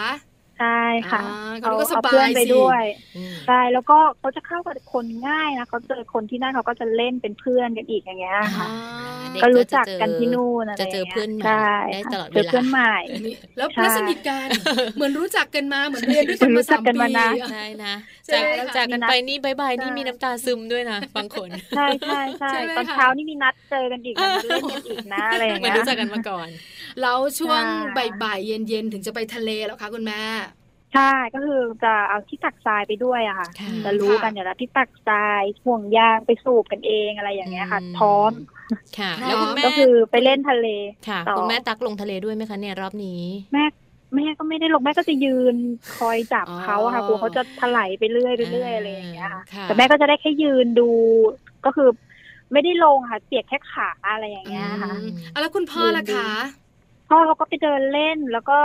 [0.58, 2.84] ใช่ค่ะอ่าเอาก็สเอาบายเพื่อนไปสิด้วย
[3.16, 8.66] อืมใช่แล้วก็เขาจะเข้ากับคนง่ายนะเขาเจอคนที่นั่นเขาก็จะเล่นเป็นเพื่อนกันอีกอย่างเงี้ยค่ะ
[9.32, 12.94] เด็ก็รู้จะจักเจอกันที่นู่นอะไรจะเจอเพื่อนใหม่ใช่ได้ค่ะตลอดเจเวอลา เพื่อนใหม่
[13.26, 14.48] นี่แล้วใช่เพื่อนสนิทกัน
[14.94, 17.94] เหมือนรู้จักกันมาเหมือนเรียนด้วยกันเหมืมาอนรู้จัสากมกันปี มานานใช่นะ
[18.26, 26.48] ใช่จากไหมคะจากกันไปนี่บายบายนี่ใช่มีน้ำตาซึมด้วยนะบางคน ใช่ใช่ใช่ใช่ไหมตอนคะ เช้านี่มีนัดเจอกันอีกนะมาเล่นกันอีกนะอะไรอย่างเหมือนเงี้ย รู้จักกันมาก่อน
[27.00, 27.62] แล้วช่วง
[27.94, 30.20] ใช่ บ่ายๆเย็นๆ ถึงจะไปทะเลแล้วคะคุณแม่
[30.92, 38.32] ใช่ก็คือจะเอาที่ตักทรายไปด้วยอะค่ะ ค่ะ จะรู้กันค่ะอยู่แล้วที่ตักทรายห่วงยางไปสูบกันเองอะไรอย่างเงี้ยค่ะอืม พร้อม
[38.98, 40.66] ค่ะ พร้อม แล้วคุณแม่ก็คือไปเล่นทะเล
[41.08, 43.64] ค่ะ ต่อ คุณแม่ตักลงทะเลด้วยไหมคะเนี่ยรอบนี้ แม่
[44.16, 45.56] แม่ก็ไม่ได้ลงแม่ก็จะยืน
[45.96, 50.90] คอยจับอ๋อเขาอะค่ะกลัวเขาจะถลายไปเรื่อยไปเรื่อยอะไรอย่างเงี้ยค่ะค่ะ แต่แม่ก็จะได้แค่ยืนดู
[51.64, 51.88] ก็คือ
[52.52, 56.61] ไม่ได้ลงค่ะเปียกแค่ขาอะไรอย่างเงี้ยค่ะ อืมอะแล้วคุณพ่อล่ะคะ
[57.12, 58.58] พ่อเขาก็ไปเดินเล่นแล้วก็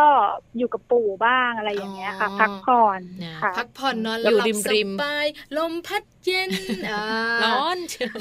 [0.57, 6.51] อยู่กับปู่บ้างอะไรอย่างเงี้ยค่ะอ๋อพักผ่อนนะค่ะพักผ่อนนอนหอยู่ลับริมสริมบายลมพัดเย็น
[6.89, 7.03] อ่า
[7.43, 8.15] ร้อนเชียว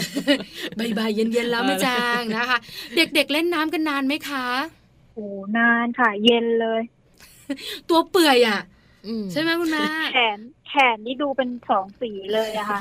[0.99, 2.59] บ่ายๆเย็นๆแล้วแม่จางนะคะ
[2.97, 4.47] เด็กๆเล่นน้ำกันนานไหมคะ
[5.15, 5.27] โอ้
[5.59, 6.83] นานค่ะ เย็นเลย
[7.91, 8.61] ตัวเปื่อยอะ
[9.07, 10.56] อืมใช่ไหมคุณแม่แขนแข
[10.95, 12.81] นนี่ดูเป็นสองสีเลยอะค่ะ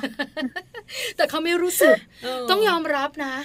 [1.16, 3.36] แต่เขาไม่รู้สึกเต้องยอมรับนะ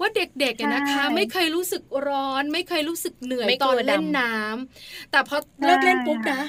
[0.00, 6.42] ว่าเด็กๆอะนะคะใช่ไม่เคยรู้สึกร้อน ไม่เคยรู้สึกเหนื่อยไม่กตลัอวนเล่นดำน้ำแต่พอเลิกเล่นปุ๊บนะ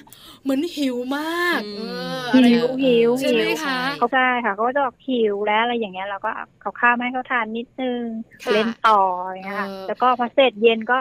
[0.43, 1.81] เหมือนหิวมากอืมเอ
[2.17, 8.03] ออะไรหิวหิวใช่ไหมหิวคะเขาใช่ค่ะเขาก็จะบอกหิวแล้วอะไรอย่างเงี้ยเราก็เอาข้าวมาให้เขาทานนิดนึง
[8.43, 10.97] ค่ะเล่นต่ออย่างเงี้ยค่ะเออแล้วก็พอเสร็จเย็นก็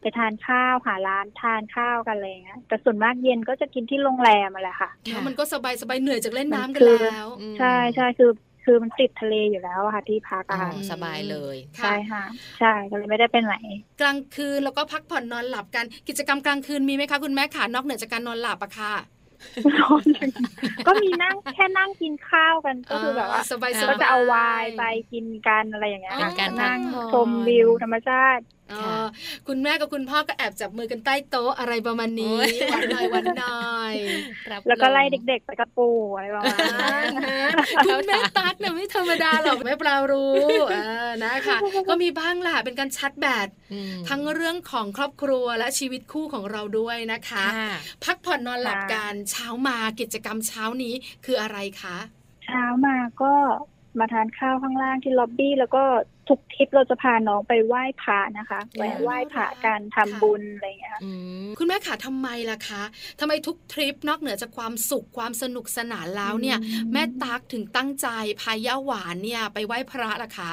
[0.00, 8.30] ไปทานข้าวหาร้านทานข้าวกันอะไรอย่างเงี้ยแต่ส่วนมากเย็นก็จะกินที่โรงแรมมาแหละค่ะแล้วมันก็สบายสบายๆเหนื่อยจากเล่นน้ำกันมันคือแล้วอืมใช่ใช่คือ
[8.64, 12.24] คือมันติดทะเลอยู่แล้วอะค่ะที่พักอ๋อะอค่ะสบายเลยค่ะใช่ค่ะ
[12.58, 13.56] ใช่ก็เลยไม่ได้เป็นไหน
[14.00, 18.94] กลางคืนแล้วก็พักผ่อนนอนหลับกันกิจกรรมกลางคืนมีไหมคะคุณแม่ขานอกเหนือจากการนอนหลับอะค่ะ
[20.86, 24.82] ก็มีนั่งแค่นั่งกินข้าวกันก็คือแบบว่าสบายๆก็จะเอาไวน์ไป
[25.12, 28.57] กินกันอะไรอย่างเงี้ยเป็นการพักนั่งผ่อนชมวิวธรรมชาติเออ
[29.48, 33.94] คุณแม่กับคุณพ่อก็แอบจับมือกันใต้โต๊ะอะไรประมาณนี้โอ้ยหวันหน่อยหวันหน่อย
[34.50, 37.04] รับแล้วก็ไล่มเด็กๆไปกระปูอะไรประมาณนั้น
[37.86, 40.34] คุณแม่ตั๊กเนี่ยไม่ธรรมดาหรอกแม่ปลารู้
[40.70, 40.76] เอ
[41.06, 41.56] อนะคะ
[41.88, 47.72] ก็มีบ้างแหละเป็นการชัดแบตอืมทั้งเรื่องของครอบครัวและชีวิตคู่ของเราด้วยนะคะค่ะ
[48.04, 51.96] พักผ่อนนอนหลับค่ะกันเช้ามากิจกรรมเช้านี้คืออะไรคะ
[52.46, 53.32] เช้ามาก็
[53.98, 55.84] มาทานข้าวข้างล่างที่ล็อบบี้แล้วก็
[56.28, 61.10] ทุกทริปเราจะพาน้องไปไหว้พระนะคะแวะไหว้พระกันทำบุญอะไรอย่างเงี้ยค่ะอื
[61.44, 62.82] มคุณแม่ขาทำไมล่ะคะ
[63.20, 66.58] ทำไมทุกทริปนอกเหนือจากความสุขความสนุกสนานแล้วเนี่ย
[66.92, 68.08] แม่ตั๊กถึงตั้งใจ
[68.40, 70.52] พาย่าหวานเนี่ยไปไหว้พระล่ะคะ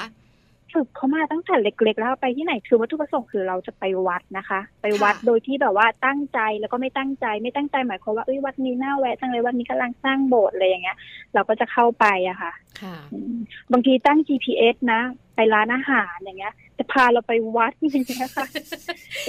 [0.75, 10.97] ฝึกเขามาตั้งแต่เล็ก ๆ แล้วไปที่ไหนคือวัตถุประสงค์คือเราจะไปวัดนะคะ ไปวัดค่ะโดยที่แบบว่าตั้งใจแล้วก็ไม่ตั้งใจ ไม่ตั้งใจหมายความว่าเอ้ยวัดนี้น่าแวะจังเลยวัดนี้กำลังสร้างโบสถ์อะไรอย่างเงี้ย
[11.33, 13.35] เราก็จะเข้าไปอะค่ะค่ะอืม
[13.71, 15.01] บางทีตั้ง GPS นะ
[15.35, 18.45] ไปร้านอาหารอย่างเงี้ย จะพาเราไปวัดอย่างเงี้ยค่ะ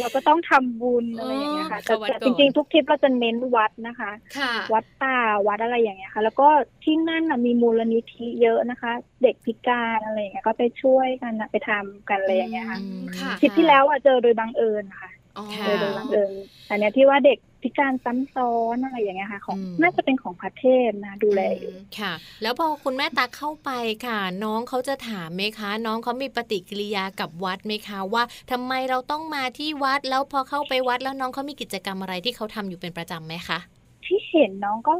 [0.01, 5.18] เราก็ต้องทำบุญอะไรอย่างเงี้ยค่ะเข้าวัดแต่ก่อนจริงๆทุกทริปเราจะเน้นวัดนะคะค่ะวัดป่า
[5.49, 6.49] วัดอะไรอย่างเงี้ยค่ะ แล้วก็
[6.85, 15.15] ที่นั่นน่ะมีมูลนิธิเยอะนะคะ เด็กพิการอะไรอย่างเงี้ยก็ไปช่วยกันนะไปทำกันอะไรอย่างเงี้ยค่ะอืมค่ะทริปที่แล้วอะเจอโดยบังเอิญค่ะอ๋อค่ะเจอ
[15.64, 16.33] โดยบังเอิญ
[16.66, 23.70] แต่เนี้ยที่ว่าเด็กพิการซ้ำซ้อนอะไรอย่างเงี้ยค่ะของอืมน่าจะเป็นของประเทศนะดูแลอยู่ค่ะ แล้วพอคุณแม่ตักเข้าไป
[24.07, 33.59] ค่ะ น้องเขาจะถามไหมคะ น้องเขามีปฏิกิริยากับวัดไหมคะว่าทำไมเราต้องมาที่วัดแล้วพอเข้าไปวัดแล้วน้องเขามีกิจกรรมอะไรที่เขาทำอยู่เป็นประจำไหมคะ
[34.05, 34.92] ที่เห็นน้องก็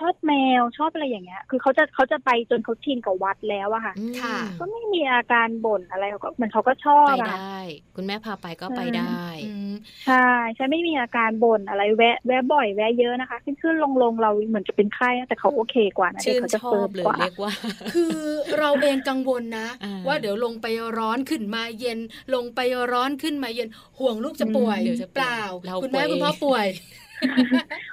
[0.00, 7.58] ชอบแมวชอบอะไรอย่างเงี้ย คือเขาจะเขาจะไปจนเขาชินกับวัดแล้วอะค่ะอืมค่ะ ก็ไม่มีอาการบ่นอะไรเขาก็เหมือนเขาก็ชอบไปอะได้
[7.96, 9.72] คุณแม่พาไปก็ไปได้ อืม
[10.06, 17.52] ใช่ใช่ไม่มีอาการบ่นอะไรแวะแวะบ่อยแวะเยอะนะคะ ขึ้นขึ้นลงลงเราเหมือนจะเป็นไข้นะแต่เขาโอเคกว่านะชื่นเด็กเขาจะชอเฟิบร์มเลยกว่า เรียกว่า
[17.94, 18.16] คือ
[18.58, 20.66] เราเองกังวลนะ อ่า ว่าเดี๋ยวลงไป
[20.98, 21.98] ร้อนขึ้นมาเย็น
[22.34, 22.60] ลงไป
[22.92, 26.66] ร้อนขึ้นมาเย็นห่วงลูกจะป่วยเดี๋ยวจะป่วยเปล่า เราคุณแม่ป่วยคุณพ่อป่วย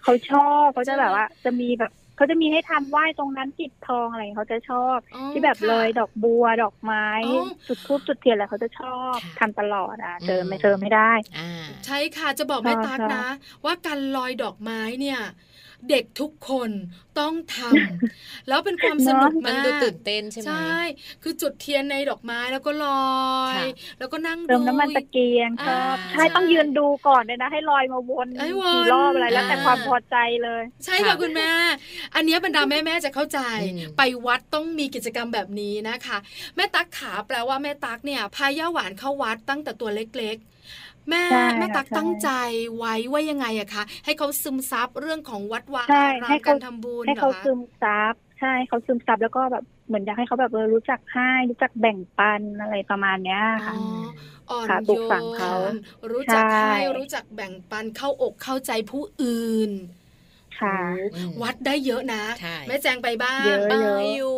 [0.04, 11.50] เขาชอบเขาจะใช่ไหมแบบว่า จะมีแบบเขาจะมีให้ทำไหว้ตรงนั้นจิบทองอะไรเขาจะชอบอ๋อที่แบบค่ะเลยดอกบัวดอกไม้อ๋อจุดทูบจุดเทียนอะไรเขาจะชอบค่ะทำตลอดอะเจออืมไม่เจอไม่ได้อ่า
[11.86, 13.26] ใช่ค่ะจะบอกแม่ตั๊กนะ
[13.66, 15.20] ว่าการลอยดอกไม้เนี่ย
[15.90, 16.70] เด็กทุกคน
[17.20, 20.78] ต้องทำแล้วเป็นความสนุกมันมากดูตื่นเต้นใช่ไหมใช่
[21.24, 23.18] คือจุดเทียนในดอกไม้แล้วก็ลอ
[23.54, 23.68] ยค่ะ
[24.00, 31.50] แล้วก็นั่งเติมดูน้ำมันตะเกียงชอบอ่าใช่ต้องยืนดูก่อนเลยนะ ให้ลอยมาวนให้วนกี่รอบอะไรแล้วแต่อ่าความพอใจเลย ใช่ค่ะคุณแม่
[32.16, 33.40] อันเนี้ยบรรดาแม่แม่ๆจะเข้าใจ
[33.74, 36.18] อืมไปวัดต้องมีกิจกรรมแบบนี้นะคะ
[36.56, 40.48] แม่ตั๊กขาแปลว่าแม่ตั๊กเนี่ยพาย่าหวานเข้าวัดตั้งแต่ตัวเล็กๆ
[41.10, 42.30] แม่ใช่แม่ตั๊กใช่ตั้งใจ
[42.78, 53.78] ไว้ว่ายังไงอะคะให้เขาซึมซับเรื่องของวัดวาใช่อารามให้เขาการทำบุญให้เหรเขาอคะซึมซับใช่เขาซึมซับแล้วก็แบบเหมือนอยากให้เขาแบบเออรู้จักให้รู้จักแบ่งปันอะไรประมาณเนี้ยอ๋ค่ะอ
[54.52, 55.72] อ่อนค่ะปลูโยกฝังเขาน
[56.12, 59.72] รู้จักใช่ให้รู้จักแบ่งปันเข้าอกเข้าใจผู้อื่น
[60.60, 60.78] ค่ะ
[61.12, 63.74] โอ้วัดได้เยอะนะใช่แม่แจงไปบ้างเยอะไป
[64.16, 64.38] อยู่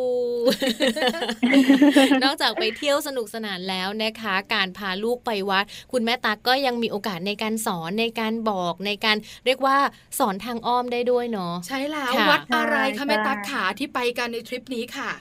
[2.23, 9.77] นอกจากไปเที่ยวสนุกสนานแล้วนะคะ การพาลูกไปวัด คุณแม่ตักก็ยังมีโอกาสในการสอนในการบอกในการเรียกว่า
[10.19, 15.11] สอนทางอ้อมได้ด้วยเนาะใช่แล้วค่ะวัดอะไรใช่คะแม่ใช่ตักขาที่ไปกันในทริปนี้ค่ะ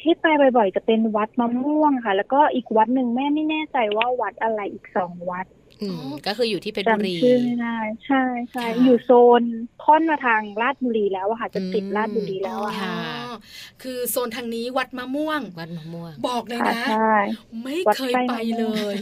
[0.00, 5.46] ที่ไปบ่อยๆ จะเป็นวัดมะม่วงค่ะ แล้วก็อีกวัดหนึ่งแม่ไม่แน่ใจว่าวัดอะไรอีกสองวัด
[5.82, 9.10] อืมก็คืออยู่ที่เพชรบุรีจำชื่อไม่ได้ใช่ใช่ค่ะอยู่โซ
[9.40, 9.42] น
[9.84, 13.34] ค่อนมาทางลาดบุรีแล้วอะค่ะจะติดอืมลาดบุรีแล้วอะค่ะอ๋อ
[13.82, 17.14] คือโซนทางนี้วัดมะม่วงวัดมะม่วง บอกเลยค่ะนะใช่
[17.62, 18.94] ไม่วัดเคยไส้ไปมะม่วงเลย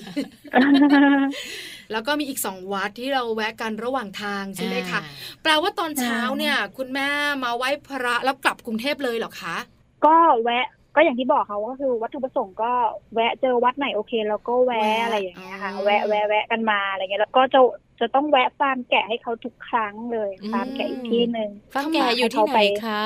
[1.92, 7.08] แล้วก็มีอีกสองวัดที่เราแวะกันระหว่างทางใช่ไหมคะอ่าแปลว่าตอนเช้าเนี่ย คุณแม่
[7.44, 9.56] มาไหว้พระแล้วกลับกรุงเทพเลยเหรอคะ
[10.04, 12.66] ก็แวะ ก็อย่างที่บอกเขาก็คือวัตถุประสงค์ก็
[13.14, 17.58] แวะเจอวัดไหนโอเค แล้วก็แวะแวะอะไรอย่างเงี้ยค่ะอ๋อแวะแวะแวะกันมาอะไรเงี้ยแล้วก็จะ
[18.00, 22.54] จะต้องแวะฟาร์มแกะให้เขาทุกครั้งเลยอืมฟาร์มแกะอีกที่หนึ่งฟังแกอยู่ที่ไหน
[22.84, 23.02] คะ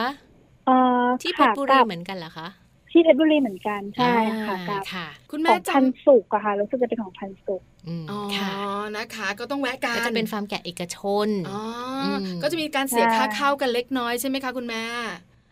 [0.64, 0.72] เอ่อ
[1.20, 2.48] ที่เพชรบุรีขากลัเหมือนกันเหรอคะ
[2.90, 8.50] ที่เพชรบุรีเหมือนกันใช่ค่ะอ่ากับค่ะคุณขแม่องจพันสุกอะค่ะรู้สึกจะเป็นของพันสุกอืมำอ๋อค่ะ
[8.96, 10.96] นะคะ ก็ต้องแวะกันก็จะเป็นฟาร์มแกะเอกช
[11.26, 11.58] นอ๋อ
[12.02, 14.84] อมก็จะมีการเสียใช่ค่าเข้ากันเล็กน้อยใช่ไหมคะคุณแม่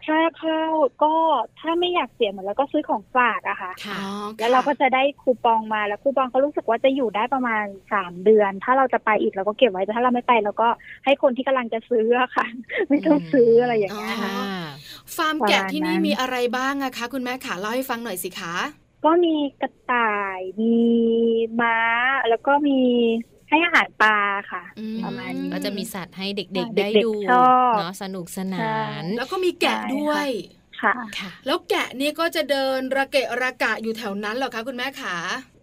[0.06, 0.62] ค่าเข้า
[1.02, 1.14] ก็
[1.60, 10.68] ถ้าไม่อยากเสียเหมือนแล้วก็ซื้อของฝากอะค่ะ ค่ะอ๋อแล้วเราก็ค่ะจะได้คูปองมาแล้วคูปองเขารู้สึกว่าจะอยู่ได้ประมาณสามเดือน ถ้าเราจะไปอีกเราก็เก็บไว้แต่ถ้าเราไม่ไปเราก็
[11.04, 12.46] ให้คนที่กำลังจะซื้ออะค่ะ
[12.88, 14.34] ไม่ต้องซื้ออะไรอย่างเงี้ยค่ะค่ะ
[15.16, 18.54] ฟาร์มแกะที่นี่ประมาณนั้นมีอะไรบ้างอะคะ คุณแม่ขาเล่าให้ฟังหน่อยสิคะ
[19.04, 20.00] ก็มีกระต่า
[20.38, 20.76] ย มี
[21.60, 21.78] ม้า
[22.28, 22.72] แล้วก็มี
[23.56, 24.16] ให้อาหารปลา
[24.52, 28.70] ค่ะอืมประมาณนี้ก็จะมีสัตว์ให้เด็กอ่าๆได้เด็กๆดูชอบเนาะสนุกสนา
[29.02, 30.28] น แล้วก็มีแกะด้วย
[30.82, 35.16] ค่ะค่ะ แล้วแกะนี่ก็จะเดินระเกะระกะอยู่แถวนั้นเหรอคะคุณแม่ขา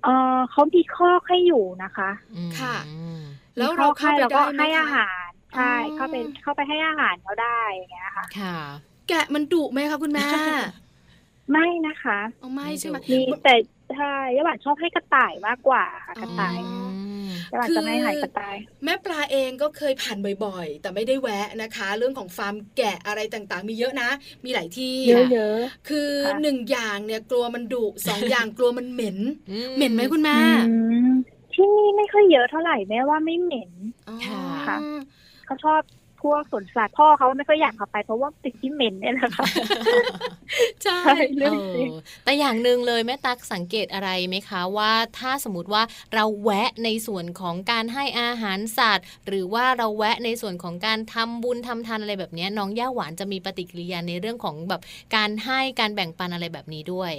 [0.03, 3.21] เออเขามีคอกให้อยู่นะคะอืมค่ะอืม
[3.57, 8.57] แล้วมีคเราอกเข้าให้ไปแล้วก็ได้ไหมให้อาคะหารใช่อ๋อเข้าไปเข้าไปให้อาหารเขาได้อย่างเงี้ยค่ะ ค่ะ
[9.09, 10.27] แกะมันดุไหมคะคุณแม่
[11.51, 13.55] ไม่นะคะอ๋อไม่ใช่ไหมมีแต่
[13.89, 14.05] ใช่
[14.36, 16.73] ยะหวานชอบให้กระต่ายมากกว่าค่ะกระต่ายอ๋อ
[17.51, 18.55] ยะหวานจะไม่ให้อาหารกระต่าย
[18.86, 24.09] แม่ปลาเองก็เคยผ่านบ่อยๆ แต่ไม่ได้แวะนะคะ เรื่องของฟาร์มแกะอะไรต่างๆ มีเยอะนะ
[24.45, 25.23] มีหลายที่เยอะ
[25.86, 27.77] คือค่ะหนึ่งอย่างเนี่ยกลัวมันดุ
[28.07, 29.17] สองอย่างกลัวมันเหม็น
[29.47, 30.39] อืเหม็นไหมคุณๆแม่อื
[31.05, 31.07] ม
[31.53, 33.71] ที่นี่ไม่ค่อยเยอะเท่าไหร่แม้ว่าไม่เหม็น
[34.07, 34.13] อ๋อ
[34.63, 34.75] ค่ะ
[35.45, 35.81] เขาชอบ
[36.24, 39.45] พวกสวนสัตว์พ่อเขาไม่ค่อยอยากเข้าไปเพราะว่าติดที่เหม็นเนี่ยแหละค่ะ
[40.84, 41.93] ใช่ใช่เรื่องเอจริงอ
[42.24, 54.82] แต่อย่างหนึ่งเลยแม่ตักสังเกตอะไรไหมคะว่าถ้าสมมติว่าเราแวะในส่วนของการให้อาหารสัตว์ หรือว่าเราแวะในส่วนของการทำบุญทำทานอะไรแบบเนี้ยน้องย่าหวานจะมีปฏิกิริยาในเรื่องของแบบ
[55.15, 57.13] การให้การแบ่งปันอะไรแบบนี้ด้วย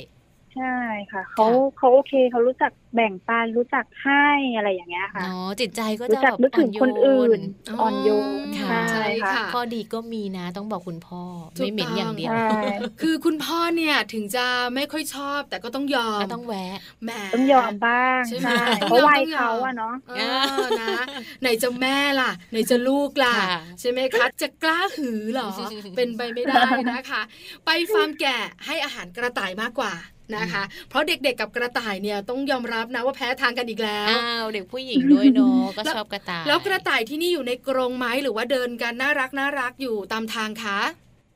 [0.54, 0.76] ใช่
[1.12, 1.46] ค่ะเขา
[1.76, 4.26] เขาโอเคเขารู้จักแบ่งปันรู้จักให้
[4.56, 7.40] อะไรอย่างเงี้ยค่ะเนาะจิตใจก็รู้จะจักแบบนึกถึงคนอื่น
[7.70, 8.10] อ๋ออ่อ่อนโย
[8.46, 11.22] นค่ะใช่ค่ะค่ะข้อดีก็มีนะต้องบอกคุณพ่อ
[11.56, 12.60] ถูกไม่เหม็นอย่างเดียวใช่
[13.02, 20.20] คือคุณพ่อเนี่ยถึงจะไม่ค่อยชอบ แต่ก็ต้องยอมก็ต้องแวะแหมต้องยอมบ้างใช่ไหมใช่ต้องยอมเพราะวัยต้องยอมเขาอะเนาะเอ
[20.62, 20.94] อนะ
[21.40, 25.50] ไหนจะแม่ล่ะ ไหนจะลูกล่ะค่ะใช่ไหมคะจะกล้าหือเหรอ
[25.96, 27.22] เป็นไปไม่ได้นะคะ
[27.66, 29.92] ไปฟาร์มแกะให้อาหารกระต่ายมากกว่า
[30.36, 40.78] นะคะ เพราะเด็กๆกับกระต่ายเนี่ยต้องยอมรับนะว่าแพ้ทางกันอีกแล้วอ้าวเด็กผู้หญิงด้วยเนาะก็ชอบกระต่าย แล้วกระต่ายที่นี่อยู่ในกรงไหมหรือว่าเดินกันน่ารักน่ารักอยู่ตามทางคะ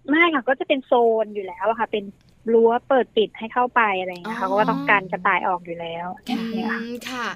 [0.09, 0.93] ไม่ค่ะก็จะเป็นโซ
[1.25, 2.05] นอยู่แล้วอะค่ะ เป็น
[2.53, 7.27] รั้วเปิดปิดให้เข้าไปอะไรอย่างเงี้ยค่ะเพราะว่าต้องการกระต่ายออกอยู่แล้วค่ะเนี่ยค่ะอืมค่ะ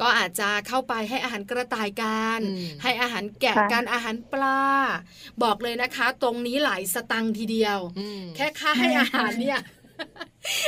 [0.00, 4.60] ก็อาจจะเข้าไปให้อาหารกระต่ายกันอืมให้อาหารแกะค่ะกันอาหารปลา
[5.42, 9.58] บอกเลยนะคะ ตรงนี้หลายสตังค์ทีเดียวอืมแค่ค่าให้อาหารเนี่ย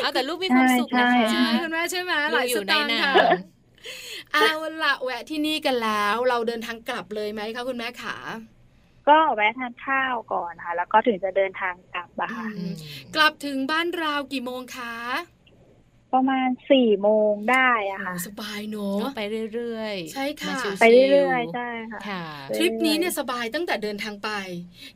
[0.03, 3.39] เอาแต่ลูกมีความสุขนะใช่คะใช่คุณแม่ใช่ไหมหลายอสยู่ในตังค์นาค่ะน
[4.33, 4.49] เอา
[4.85, 8.17] ละแวะที่นี่กันแล้ว เราเดินทางกลับเลยไหมคะคุณแม่ขา
[9.09, 12.73] ก็แวะทานข้าวก่อนค่ะ แล้วก็ถึงจะเดินทางกลับอะค่ะอืม
[13.15, 14.95] กลับถึงบ้านเรากี่โมงคะ
[16.15, 19.21] ประมาณสี่โมงได้อะค่ะโอ้สบายเนอะก็ไป
[19.55, 22.25] เรื่อยๆ ใช่ค่ะมาชิวๆไปเรื่อยๆ ใช่ค่ะค่ะ
[22.57, 24.31] ทริปนี้เนี่ยสบายตั้งแต่เดินทางไป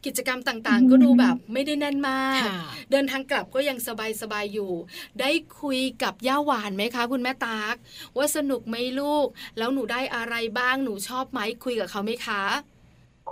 [0.06, 2.60] กิจกรรมต่างอืมๆก็ดูแบบไม่ได้แน่นมากค่ะ
[2.90, 3.78] เดินทางกลับก็ยัง
[4.22, 4.72] สบายๆ อยู่
[5.20, 7.76] ได้คุยกับย่าหวานไหมคะ คุณแม่ตาก
[8.16, 9.26] ว่าสนุกไหมลูก
[9.58, 12.42] แล้วหนูได้อะไรบ้างหนูชอบไหมคุยกับเขาไหมคะ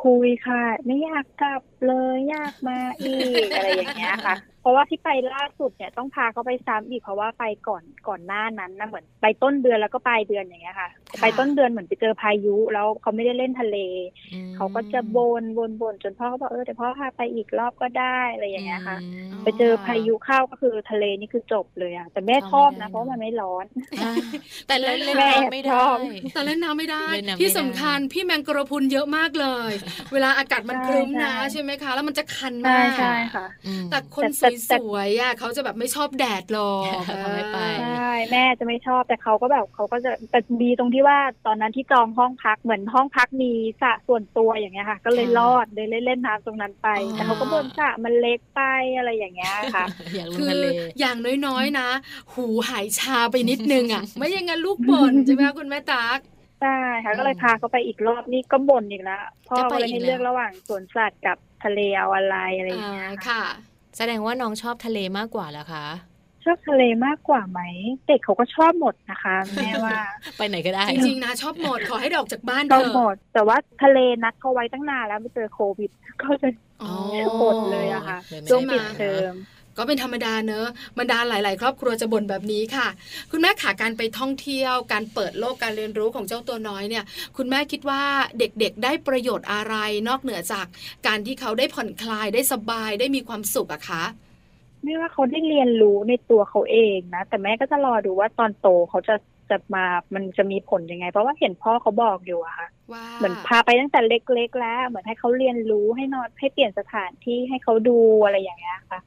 [0.02, 13.76] คุยค่ะ ไม่อยากกลับเลยอยากมาอีกอะไรอย่างเงี้ยค่ะเพ ราะว่าที่ไปล่าสุดเนี่ยต้องพาเขาไปซ้ำอีกเพราะว่าไปก่อนก่อนหน้านั้นนะเหมือนไปต้นเดือนแล้วก็ปลายเดือนอย่างเงี้ยค่ะค่ะไปต้นเดือนเหมือนไปเจอพายุแล้วเขาไม่ได้เล่นทะเล
[14.34, 19.06] อืมเขาก็จะบนบนบนจนพ่อเขาบอกเออเดี๋ยวพ่อพาไปอีกรอบก็ได้อะไรอย่างเงี้ยค่ะอื
[19.40, 23.66] มไปเจอพายุเข้าก็คือทะเลนี่คือจบเลยอะแต่แม่ชอบนะเพราะว่ามันไม่ร้อน
[24.02, 24.12] อ่า
[24.66, 25.96] แต่เล่นเล่นแม่น้ำไม่ชได้อบ
[26.34, 29.72] แต่เล่นน้ำไม่ได้เล่นน้ำไม่ที่ได้สำคัญพี่แมงกระพรุนเยอะมากเลย
[30.12, 43.52] เวลาอากาศมันครึ้มนะใช่ใช่ไหมคะ แล้วมันจะคันใช่มากใช่ค่ะอืมแต่คนแต่แต่สวยๆอะเขาจะแบบไม่ชอบแดดหรอกเขาไม่ไปใช่แม่จะไม่ชอบแต่เขาก็แบบเขาก็จะแต่ดีตรงที่ว่าตอนนั้นที่จองห้องพักเหมือนห้องพักมี
[43.82, 48.60] สระส่วนตัวอย่างเงี้ยค่ะ ก็เลยค่ะรอดเลยเล่นเล่นน้ำตรงนั้นไปอ๋อแต่เขาก็บ่นสระมันเล็กไป
[48.96, 49.84] อะไรอย่างเงี้ยค่ะ
[50.16, 50.66] อยากลงคือทะเล
[51.00, 51.88] อย่างน้อยๆนะ
[52.34, 56.18] หูหายชาไปนิดนึงอะไม่อย่างนั้นลูกบ่นใช่ไหมคะคุณแม่ตัก
[56.62, 63.42] ใช่ค่ะก็เลยพาเขาไปอีกรอบนี่ก็บ่นอีกแล้วพ่อจะไปก็เลยอีกให้แล้วเลือกระหว่างสวนสัตว์กับทะเลเอาอะไรอะไรอย่างอ่าเงี้ยค่ะ
[63.96, 65.86] แสดงว่าน้องชอบทะเลมากกว่าเหรอคะ
[66.44, 67.60] ชอบทะเลมากกว่าไหม
[68.06, 69.98] เด็กเขาก็ชอบหมดนะคะ แม่ว่า
[70.36, 75.90] ไปไหนก็ได้ จริงๆนะชอบหมดขอให้ดออกจากบ้านชเถอบหมอะด แต่ว่าทะเลนัดเขาไว้ตั้งนานแล้วไปเจอโควิด
[76.22, 76.92] ก็เลยอ๋อ
[77.40, 79.34] หมดเลยอะค่ะเลยไม่ช่วงได้ปิดมาเทอม
[79.80, 80.66] ก็เป็นธรรมดาเนอะ
[80.98, 82.88] บรรดาหลาย ๆ ครอบครัวจะบ่นแบบนี้ค่ะ
[83.30, 87.04] คุณแม่ขาการไปท่องเที่ยว การเปิดโลกการเรียนรู้ของเจ้าตัวน้อยเนี่ย
[87.36, 88.02] คุณแม่คิดว่า
[88.38, 89.74] เด็ก ๆ ได้ประโยชน์อะไร
[90.08, 90.66] นอกเหนือจาก
[91.06, 94.04] การที่เขาได้ผ่อนคลายได้สบายได้มีความสุขอะคะ
[94.84, 99.16] ไม่ว่าเขาได้เรียนรู้ในตัวเขาเองนะ แต่แม่ก็จะรอดูว่าตอนโตเขาจะ
[99.50, 109.00] จะมามันจะมีผลยังไง เพราะว่าเห็นพ่อเขาบอกอยู่อะค่ะว่าเหมือนพาไปตั้งแต่เล็กๆแล้ว เหมือนให้เขาเรียนรู้ให้นอนให้เปลี่ยนสถานที่ให้เขาดูอะไรอย่างเงี้ยค่ะค่ะ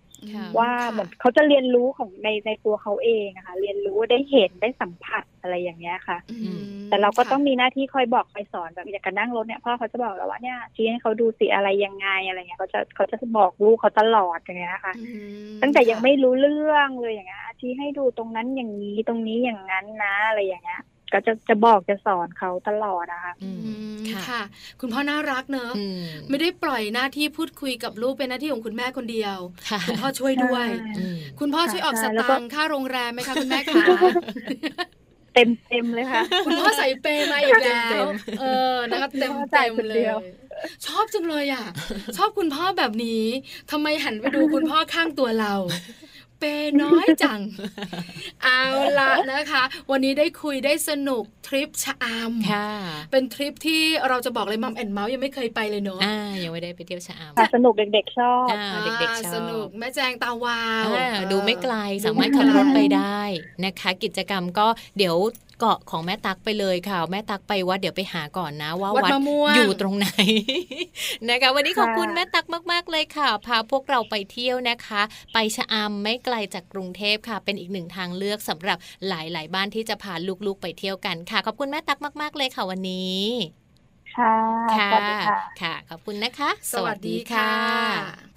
[0.57, 6.59] ว่าเหมือนเขาจะเรียนรู้ของในในตัวเขาเองอะค่ะเรียนรู้ได้เห็นได้สัมผัสอะไรอย่างเงี้ยค่ะอืม
[6.89, 15.11] แต่เราก็ค่ะต้องมีหน้าที่คอยบอกคอยสอนแบบอย่างการนั่งรถเนี่ยพ่อเขาจะบอกเราว่าเนี่ยชี้ให้เขาดูสิอะไรยังไงอะไรเงี้ยเขาจะเขาจะบอกลูกเขาตลอดอย่างเงี้ยค่ะอื
[15.47, 20.81] มตั้งแต่ยังค่ะไม่รู้เรื่องเลยอย่างเงี้ยชี้ให้ดูตรงนั้นอย่างนี้ตรงนี้อย่างนั้นนะอะไรอย่างเงี้ย
[21.13, 24.41] ก็จะจะบอกจะสอนเขาตลอดนะคะอืมอืมค่ะค่ะ
[24.81, 29.37] คุณพ่อน่ารักเนอะอืมไม่ได้ปล่อยหน้าที่พูดคุยกับลูกเป็นหน้าที่ของคุณแม่คนเดียว
[29.69, 33.83] ค่ะคุณพ่อช่วยด้วยใช่อืมคุณพ่อช่วยออกสใช่แล้วก็ตางค์ค่าโรงแรมไหมคะคุณแม่คะ
[35.33, 38.03] เต็มเต็มเลยค่ะ คุณพ่อใส่เปย์มาอีกแล้ว
[38.39, 40.17] เออนะคะเต็มคุณพ่อจ่าเต็ยมคนเลเดียยว
[40.85, 41.65] ชอบจังเลยอะ
[42.17, 43.23] ชอบคุณพ่อแบบนี้
[43.71, 45.53] ทำไมหันไปดูคุณพ่อข้างตัวเรา
[46.43, 47.41] เปย์น้อยจัง
[48.43, 48.61] เอา
[48.99, 52.69] ละนะคะ วันนี้ได้คุยได้สนุกทริปชะอำค่ะ
[53.11, 58.65] เป็นทริปที่เราจะบอกเลยมัมแอนเมาส์ยังไม่เคยไปเลยเนอะอ่ายังไม่ได้ไปเที่ยวชะอำค่ะสนุกเด็กๆชอบอ่า
[58.99, 63.21] เด็กๆชอบสนุกแม่แจงตาวาวอ่าเออดูไม่ไกลดูสามารถขับรถไปได้
[63.65, 64.67] นะคะ กิจกรรมก็
[64.97, 65.15] เดี๋ยว
[65.63, 70.07] เกาะของแม่ตักไปเลยค่ะ แม่ตักไปวัดเดี๋ยวไปหาก่อนนะ ว่าวัดวัดมะม่วงอยู่ตรงไหน
[71.29, 75.01] นะคะ วันนี้ขอบคุณค่ะแม่ตักมาก ๆ เลยค่ะ พาพวกเราไปเที่ยวนะคะ
[75.33, 80.13] ไปชะอำไม่ไกลจากกรุงเทพค่ะ เป็นอีกหนึ่งทางเลือกสำหรับหลาย ๆ บ้านที่จะพา
[80.45, 83.62] ลูก ๆ ไปเที่ยวกันค่ะ ขอบคุณแม่ตักมาก ๆ เลยค่ะวันนี้
[84.19, 84.35] ค่ะ
[84.77, 87.51] ค่ะสวัสดีค่ะค่ะ ขอบคุณนะคะ สวัสดีค่ะ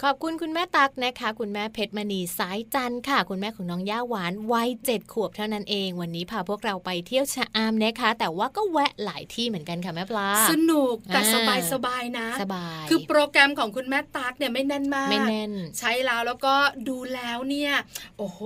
[0.03, 16.55] ขอบคุณคุณแม่ตักนะคะ คุณแม่เพชรมณีสายจันทร์ค่ะ คุณแม่ของน้องย่าหวานวัยเจ็ดขวบเท่านั้นเอง วันนี้พาพวกเราไปเที่ยวชะอามนะคะ แต่ว่าก็แวะหลายที่เหมือนกันค่ะแม่ปลา สนุกแต่อ่าสบายสบายๆนะ สบาย คือโปรแกรมของคุณแม่ตั๊กเนี่ยไม่แน่นมาก ไม่แน่น ใช้แล้วแล้วก็
[16.87, 17.71] ดูแล้วเนี่ย
[18.17, 18.39] โอ้โห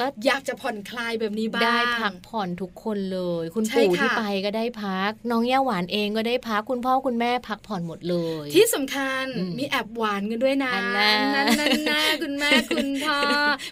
[0.00, 13.18] ก็อยากจะผ่อนคลายแบบนี้บ้าง ได้พักผ่อนทุกคนเลย คุณใช่ปู่ค่ะที่ไปก็ได้พัก น้องย่าหวานเองก็ได้พักคุณพ่อคุณแม่พักผ่อนหมดเลย ที่สำคัญอืมมีแอบหวานกันด้วยนะอันน่ะนั่นนั่นน่คุณแม่คุณพ่อ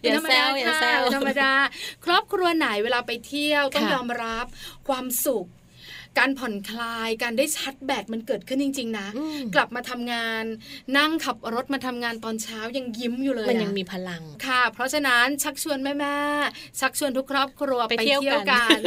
[0.02, 1.52] อย่าเป็นธรรมแซดาวอย่าค่ะแซวเป็นธรรมดา
[2.04, 4.46] ครอบครัวไหนเวลาไปเที่ยวต้องค่ะยอมรับ
[4.88, 5.46] ความสุข
[6.18, 10.44] การผ่อนคลายการได้ชัดแบตมันเกิดขึ้นจริง ๆ นะอืมกลับมาทำงาน
[10.98, 18.78] นั่งขับรถมาทำงานตอนเช้ายังยิ้มอยู่เลย มันอะยังมีพลังค่ะ เพราะฉะนั้นชักชวนแม่ๆชักชวนทุกครอบครัวไปเที่ยวกันกัน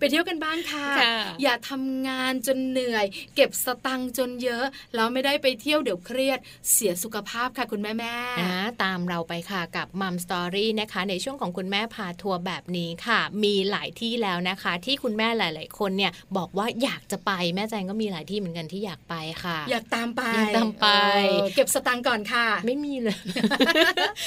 [0.00, 6.38] ไปเที่ยวกันบ้างค่ะค่ะอย่าทำงานจนเหนื่อย เก็บสตังค์จนเยอะแล้วไม่ได้ไปเที่ยวเดี๋ยวเครียด
[6.72, 19.14] เสียสุขภาพค่ะคุณแม่แม่ๆนะตามเราไปค่ะกับมัมสตอรี่นะคะ ในช่วงของคุณแม่พาทัวร์แบบนี้ค่ะ มีหลายที่แล้วนะคะ ที่คุณแม่หลาย ๆ คนเนี่ยบอกว่าอยากจะไปแม่แจงก็มีหลายที่เหมือนกันที่อยากไป
[19.44, 20.86] ค่ะ อยากตามไปอยากตามไป
[21.28, 23.16] เออเก็บสตังค์ก่อนค่ะ ไม่มีเลย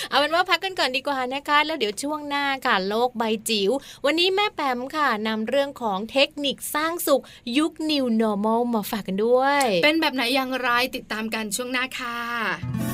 [0.09, 3.71] เอาเป็นว่าพักกันก่อนดีกว่านะคะ แล้วเดี๋ยวช่วงหน้าค่ะโลกใบจิ๋ว
[4.05, 7.23] วันนี้แม่แปมค่ะนำเรื่องของเทคนิคสร้างสุข
[7.57, 12.19] ยุค New Normal มาฝากกันด้วย เป็นแบบไหนอย่างไรติดตามกันช่วงหน้าค่ะ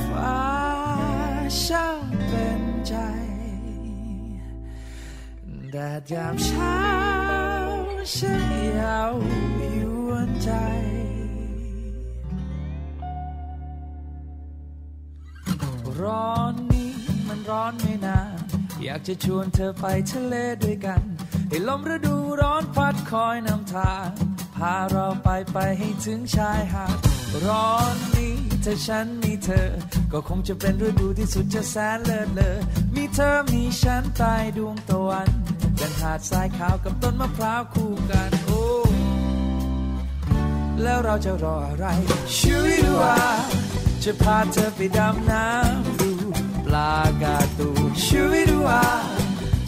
[0.09, 0.41] ฟ้า
[1.63, 2.93] ช่างเป็นใจ
[5.71, 6.74] แดดยามเช้า
[8.12, 8.43] ฉัน
[8.76, 9.14] เยาว
[9.76, 10.49] ยวนใจ
[15.99, 16.91] ร้อนนี้
[17.28, 18.38] มันร้อนไม่นาน
[18.84, 21.01] อยากจะชวนเธอไปทะเลด้วยกัน
[21.49, 24.08] ให้ลมฤดูร้อนพัดคอยนำทาง
[24.56, 26.97] พาเราไปไปให้ถึงชายหาด
[27.45, 29.70] ร้อนนี้ถ้าฉันมีเธอ
[30.12, 32.56] ก็คงจะเป็นฤดูที่สุดจะแสนเลิศเลอ
[32.95, 35.30] มีเธอมีฉันใต้ดวงตะวัน
[35.80, 38.63] กันหาดทรายขาวกับต้นมะพร้าวคู่กันโอ้
[40.82, 41.86] แล้วเราจะรออะไร
[42.38, 43.19] ช่วยดูว่า
[44.03, 46.11] จะพาเธอไปดำน้ำดู
[46.65, 47.69] ปลากาตู
[48.05, 48.86] ช่วยดูว่า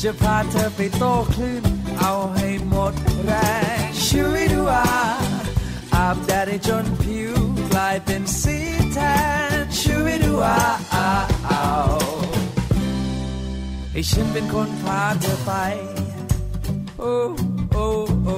[0.02, 1.64] จะพาเธอไปโต้คลื่น
[2.00, 2.94] เอาให้หมด
[3.24, 3.32] แร
[3.80, 4.88] งช่วยดูว่า
[5.96, 7.34] อาบแดดให้จนผิว
[7.72, 8.58] กลายเป็นสี
[8.94, 8.98] แท
[9.62, 10.60] นช่วยดูว่า
[10.92, 11.06] เอา
[11.48, 12.25] ให้
[14.12, 15.52] ฉันเป็นคนพาเธอไป
[17.00, 17.14] โอ้
[17.72, 17.86] โอ้
[18.26, 18.38] โอ้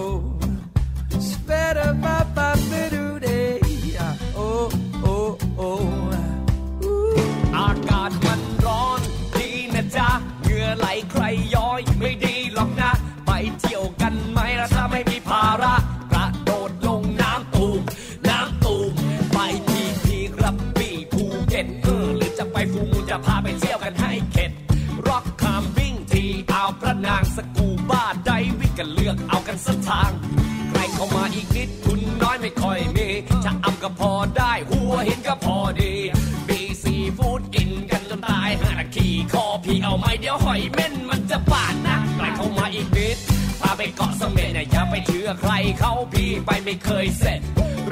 [45.68, 47.42] เชื่อใครเขาพี่ไปไม่เคยเสร็จ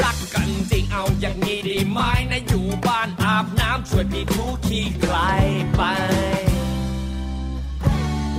[0.01, 1.99] รักกันจริงเอาอย่างนี้ดีไหม
[2.31, 5.15] นะอยู่บ้านอาบน้ำช่วยพี่ทูขี้ใคร
[5.75, 5.81] ไป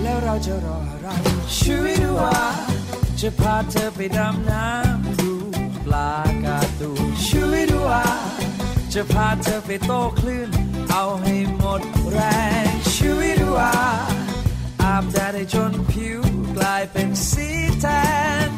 [0.03, 1.09] แล้วเราจะรออะไร
[1.59, 2.43] ช่วยดูว่า
[3.21, 5.33] จะพาเธอไปดำน้ำดู
[5.85, 6.13] ปลา
[6.45, 6.91] กาตู
[7.27, 8.07] ช่วยดูว่า
[8.93, 10.51] จะพาเธอไปโตคลื่น
[10.91, 12.19] เอาให้หมดแร
[12.65, 13.75] งช่วยดูว่า
[14.83, 16.21] อาบแดดให้จนผิว
[16.57, 17.49] กลายเป็นสี
[17.81, 17.87] แท
[18.49, 18.56] น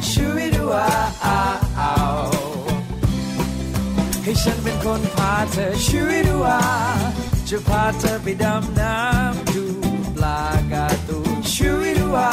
[4.22, 6.60] ให้ฉันเป็นคนพาเธอช่วยดูว่า
[7.48, 9.64] จะพาเธอไปดำน้ำดู
[10.14, 10.42] ปลา
[10.72, 11.18] กาตู
[11.52, 12.32] ช่วยดูว่า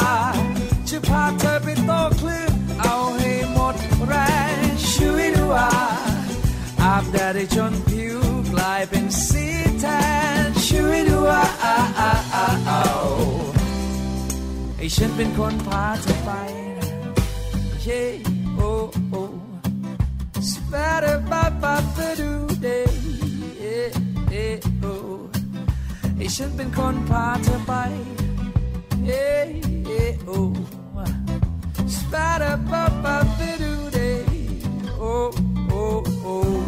[0.88, 3.74] จะพาเธอไปโตคลื่นเอาให้หมด
[4.06, 4.14] แร
[4.54, 4.58] ง
[4.92, 5.70] ช่วยดูว่า
[6.82, 8.18] อาบแดดจนผิว
[8.52, 9.46] กลายเป็นสี
[9.80, 9.84] แท
[10.44, 11.44] นช่วยดูว่า
[14.76, 16.30] ให้ฉันเป็นคนพาเธอไป
[17.86, 18.20] J
[18.58, 19.30] O O.
[20.40, 22.16] Spatter by Papa
[22.60, 22.84] Day.
[26.18, 27.92] Ich bin Kompate bei.
[29.04, 30.52] Hey, hey, oh.
[31.86, 33.24] Spatter by Papa
[33.92, 34.24] Day.
[34.98, 35.30] Oh,
[35.70, 36.65] oh, oh.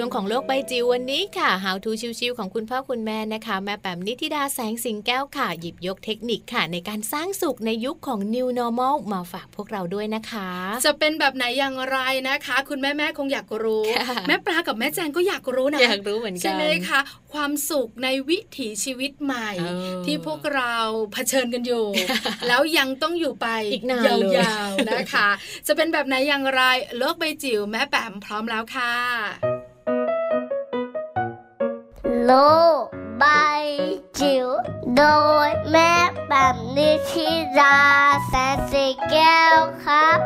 [0.00, 1.90] ช่วงของโลกใบจิ๋ววันนี้ค่ะ How to
[2.20, 10.50] ชิวๆของคุณพ่อคุณแม่นะคะ แม่แปมนิติดาแสงสิงแก้วค่ะ หยิบยกเทคนิคค่ะ ในการสร้างสุขในยุคของ New Normal มาฝากพวกเราด้วยนะคะ
[10.86, 17.00] จะเป็นแบบไหนอย่างไรนะคะ คุณแม่แม่คงอยากรู้ค่ะแม่ปลากับแม่แจงก็อยากรู้นะอยากรู้เหมือนกันใช่ไหมคะ
[17.32, 19.64] ความสุขในวิถีชีวิตใหม่เอ
[20.00, 20.76] อที่พวกเรา
[21.12, 21.86] เผชิญกันอยู่
[22.48, 25.28] แล้วยังต้องอยู่ไปอีกนานเลยยาวๆนะคะ
[25.66, 26.62] จะเป็นแบบไหนอย่างไร
[26.98, 29.57] โลกใบจิ๋วแม่แปมพร้อมแล้วค่ะ
[32.28, 32.34] โล
[32.82, 32.84] ก
[33.18, 33.24] ใบ
[34.20, 34.46] จิ๋ว
[34.96, 35.02] โด
[35.46, 35.92] ยแม่
[36.28, 37.78] แบบนิชิรา
[38.26, 40.18] แสนสีแก้วครับ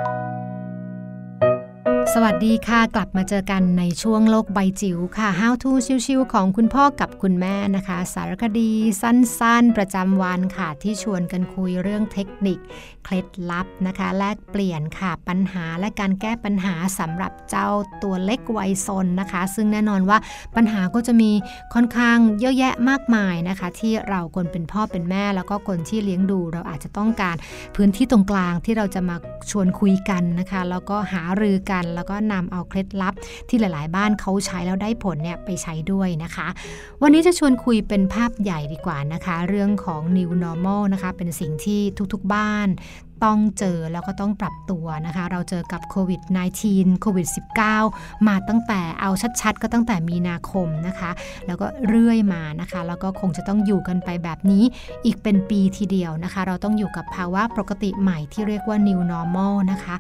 [2.13, 5.71] สวัสดีค่ะ กลับมาเจอกันในช่วงโลกใบจิ๋วค่ะ How to
[6.07, 8.71] ชิวๆของคุณพ่อกับคุณแม่นะคะ สารคดี
[9.03, 12.59] สั้นๆ ประจำวันค่ะ ที่ชวนกันคุยเรื่องเทคนิค
[13.05, 17.69] เคล็ดลับนะคะ แลกเปลี่ยนค่ะปัญหาและการแก้ปัญหาสำหรับเจ้า
[18.03, 20.19] ตัวเล็กวัยซนนะคะ ซึ่งแน่นอนว่า
[20.57, 21.31] ปัญหาก็จะมี
[21.75, 27.37] ค่อนข้างเยอะแยะมากมายนะคะ ที่เราคนเป็นพ่อเป็นแม่ แล้วก็คนที่เลี้ยงดู เราอาจจะต้องการ
[27.77, 29.17] พื้นที่ตรงกลางที่เราจะมา
[29.51, 33.15] ชวนคุยกันนะคะ แล้วก็หารือกันแล้วก็นำเอาเคล็ดลับ
[33.49, 36.49] ที่หลาย ๆ บ้านเขาใช้แล้วได้ผลเนี่ยไปใช้ด้วยนะคะ
[37.03, 41.81] วันนี้จะชวนคุยเป็นภาพใหญ่ดีกว่านะคะ เรื่องของ new normal นะคะเป็นสิ่งที่
[42.13, 42.69] ทุกๆบ้าน
[43.25, 46.21] ต้องเจอแล้วก็ต้องปรับตัวนะคะ เราเจอกับโควิด
[46.63, 47.29] -19 โควิด
[47.77, 49.11] -19 มาตั้งแต่เอา
[49.41, 51.11] ชัดๆ ก็ตั้งแต่มีนาคมนะคะ
[51.47, 54.65] แล้วก็เรื่อยมานะคะ แล้วก็คงจะต้องอยู่กันไปแบบนี้
[55.05, 59.95] อีกเป็นปีทีเดียวนะคะ เราต้องอยู่กับภาวะปกติใหม่ที่เรียกว่า new normal นะคะ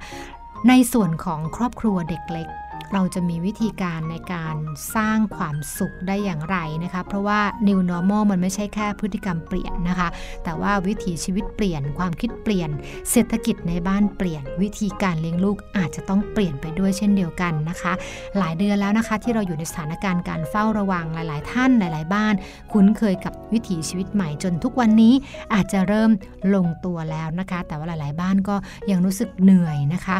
[0.68, 2.48] ในส่วนของครอบครัวเด็กเล็ก
[2.92, 4.56] เราจะมีวิธีการในการ
[4.96, 10.08] สร้างความสุขได้อย่างไรนะคะ เพราะว่า new normal มันไม่ใช่แค่พฤติกรรมเปลี่ยนนะคะ
[10.44, 12.70] แต่ว่าวิถีชีวิตเปลี่ยน ความคิดเปลี่ยน
[13.10, 17.92] เศรษฐกิจในบ้านเปลี่ยน วิธีการเลี้ยงลูกอาจจะต้องเปลี่ยนไปด้วยเช่นเดียวกันนะคะ
[18.38, 22.34] หลายเดือนแล้วนะคะที่เราอยู่ในสถานการณ์การเฝ้าระวังหลาย ๆ ท่านหลาย ๆ บ้าน
[22.72, 25.14] คุ้นเคยกับวิถีชีวิตใหม่จนทุกวันนี้
[25.54, 26.10] อาจจะเริ่ม
[26.54, 28.56] ลงตัวแล้วนะคะ แต่ว่าหลาย ๆ บ้านก็
[28.90, 30.16] ยังรู้สึกเหนื่อยนะคะ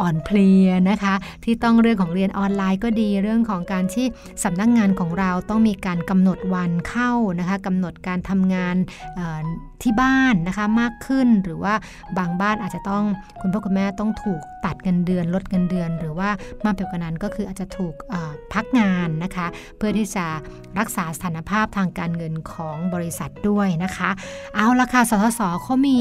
[0.00, 4.06] อ่อนเพลียนะคะ ที่ต้องเรื่องของเรียนออนไลน์ก็ดีเรื่องของการที่
[4.44, 8.76] สำนักงานของเราต้องมีการกำหนดวันเข้านะคะกำหนดการทำงาน
[9.82, 11.74] ที่บ้านนะคะมากขึ้น หรือว่า
[12.18, 13.04] บางบ้านอาจจะต้อง
[13.40, 16.30] คุณพ่อคุณแม่ต้องถูกตัดเงินเดือน ลดเงินเดือน หรือว่า
[16.64, 17.94] มากไปกว่านั้นก็คืออาจจะถูก
[18.52, 19.46] พักงานนะคะ
[19.76, 20.26] เพื่อที่จะ
[20.78, 24.10] รักษาสถานภาพทางการเงินของบริษัทด้วยนะคะ
[24.54, 25.98] เอาละค่ะสทศเขามี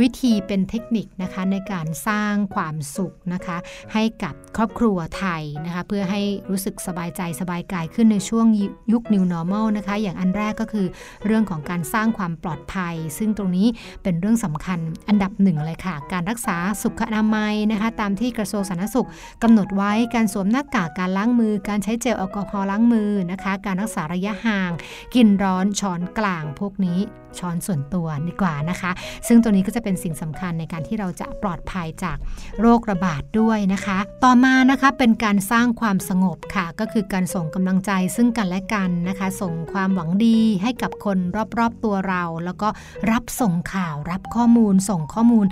[0.00, 3.56] วิธีเป็นเทคนิคนะคะในการสร้างความสุขนะคะ
[3.92, 8.46] ให้กับครอบครัวไทยนะคะเพื่อให้รู้สึกสบายใจสบายกายขึ้นในช่วง
[8.92, 10.86] ยุค New Normal นะคะอย่างอันแรกก็คือ
[11.26, 13.66] เรื่องของการสร้างความปลอดภัยซึ่งตรงนี้
[14.02, 14.78] เป็นเรื่องสำคัญ
[15.08, 19.08] อันดับหนึ่งเลยค่ะ การรักษาสุขอนามัยนะคะ ตามที่กระทรวงสาธารณสุข
[19.42, 24.70] กำหนดไว้การสวมหน้ากากการล้างมือ การใช้เจลแอลกอฮอล์ล้างมือนะคะ การรักษาระยะห่าง
[25.14, 27.00] กินร้อนช้อนกลางพวกนี้
[27.38, 28.90] ช้อนส่วนตัวดีกว่านะคะ
[29.26, 32.16] ซึ่งตัวนี้ก็จะเป็นสิ่งสำคัญในการที่เราจะปลอดภัยจาก
[32.60, 41.18] โรคระบาดด้วยนะคะ ต่อมานะคะเป็นการสร้างความสงบค่ะ ก็คือการส่งกำลังใจซึ่งกันและกันนะคะ ส่งความหวังดีให้กับคน
[41.58, 42.68] รอบๆตัวเรา แล้วก็
[43.10, 45.46] รับส่งข่าว รับข้อมูล ส่งข้อมูล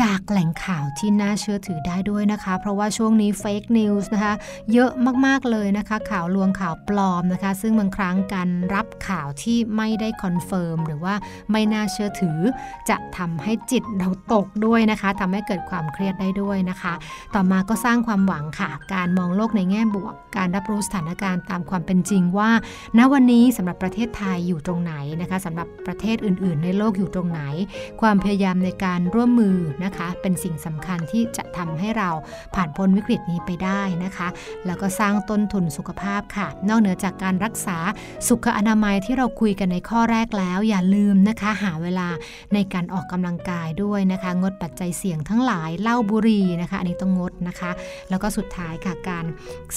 [0.00, 4.34] จากแหล่งข่าวที่น่าเชื่อถือได้ด้วยนะคะ เพราะว่าช่วงนี้เฟกนิวส์นะคะ
[4.72, 4.90] เยอะ
[5.26, 11.14] มากๆเลยนะคะ ข่าวลวงข่าวปลอมนะคะ ซึ่งบางครั้งการรับข่าวที่ไม่ได้ confirm หรือว่า
[11.52, 12.38] ไม่น่าเชื่อถือ
[12.88, 16.94] จะทำให้จิตเราตกด้วยนะคะทำให้เกิดความเครียดได้ด้วยนะคะ
[17.34, 22.50] ต่อมาก็สร้างความหวังค่ะ การมองโลกในแง่บวก การรับรู้สถานการณ์ตามความเป็นจริงว่า
[22.98, 27.42] ณวันนี้สำหรับประเทศไทยอยู่ตรงไหนนะคะสำหรับประเทศอื่น ๆ ในโลกอยู่ตรงไหน
[28.00, 32.10] ความพยายามในการร่วมมือนะคะ เป็นสิ่งสำคัญที่จะทำให้เรา
[32.54, 34.28] ผ่านพ้นวิกฤตนี้ไปได้นะคะ
[34.66, 37.78] แล้วก็สร้างต้นทุนสุขภาพค่ะ นอกเหนือจากการรักษา
[38.28, 42.08] สุขอนามัยที่เราคุยกันในข้อแรกแล้ว อย่าลืมนะคะหาเวลา
[42.54, 47.70] ในการออกกำลังกายด้วยนะคะ งดปัจจัยเสี่ยงทั้งหลายเหล้าบุหรี่นะคะ อันนี้ต้องงดนะคะ
[48.10, 49.24] แล้วก็สุดท้ายค่ะการ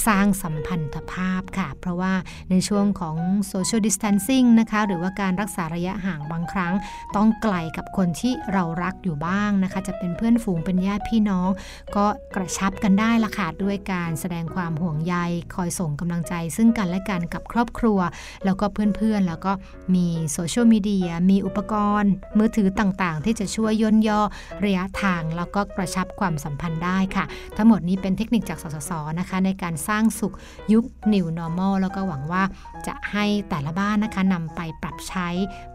[0.08, 2.14] สร้างสัมพันธภาพค่ะ เพราะว่า
[2.52, 3.16] ในช่วงของ
[3.52, 6.74] social distancing นะคะ หรือว่าการรักษาระยะห่างบางครั้ง
[7.16, 11.50] ต้องไกลกับคนที่เรารักอยู่บ้างนะคะ จะจะเป็นเพื่อนฝูงเป็นญาติพี่น้อง
[11.96, 15.16] ก็กระชับกันได้ละค่ะด้วยการแสดงความห่วงใย
[15.56, 18.00] คอยส่งกำลังใจ ซึ่งกันและกันกับครอบครัว
[18.46, 19.52] แล้วก็เพื่อนๆ แล้วก็
[19.96, 24.22] มีโซเชียลมีเดียมีอุปกรณ์ มือถือต่างๆ ที่จะช่วยย่นย่อ
[24.66, 27.26] ระยะทาง แล้วก็กระชับความสัมพันธ์ได้ค่ะ
[27.58, 30.34] ทั้งหมดนี้เป็นเทคนิคจากสสสนะคะ ในการสร้างสุข
[30.74, 32.44] ยุค New Normal แล้วก็หวังว่า
[32.88, 35.28] จะให้แต่ละบ้านนะคะนำไปปรับใช้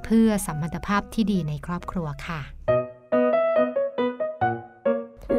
[0.05, 2.56] เพื่อสัมพันธภาพที่ดีในครอบครัวค่ะ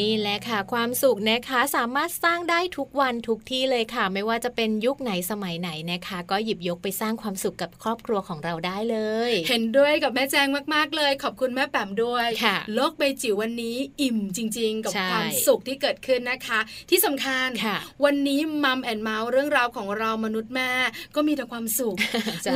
[0.00, 8.98] นี่แหละค่ะความสุขนะคะสามารถสร้างได้ทุกวันทุกที่เลยค่ะ ไม่ว่าจะเป็นยุคไหนสมัยไหนนะคะ ก็หยิบยกไปสร้างความสุขกับครอบครัวของเราได้เล
[9.30, 17.48] ย เห็นด้วยกับแม่แจงมากๆเลย ขอบคุณแม่แปมด้วยค่ะโลกใบจิ๋ววันนี้อิ่มจริง ๆ กับความสุขที่เกิดขึ้นนะคะ ที่สำคัญ
[18.04, 20.70] วันนี้ Mom and Mouth เรื่องราวของเรามนุษย์แม่
[21.14, 21.96] ก็มีแต่ความสุข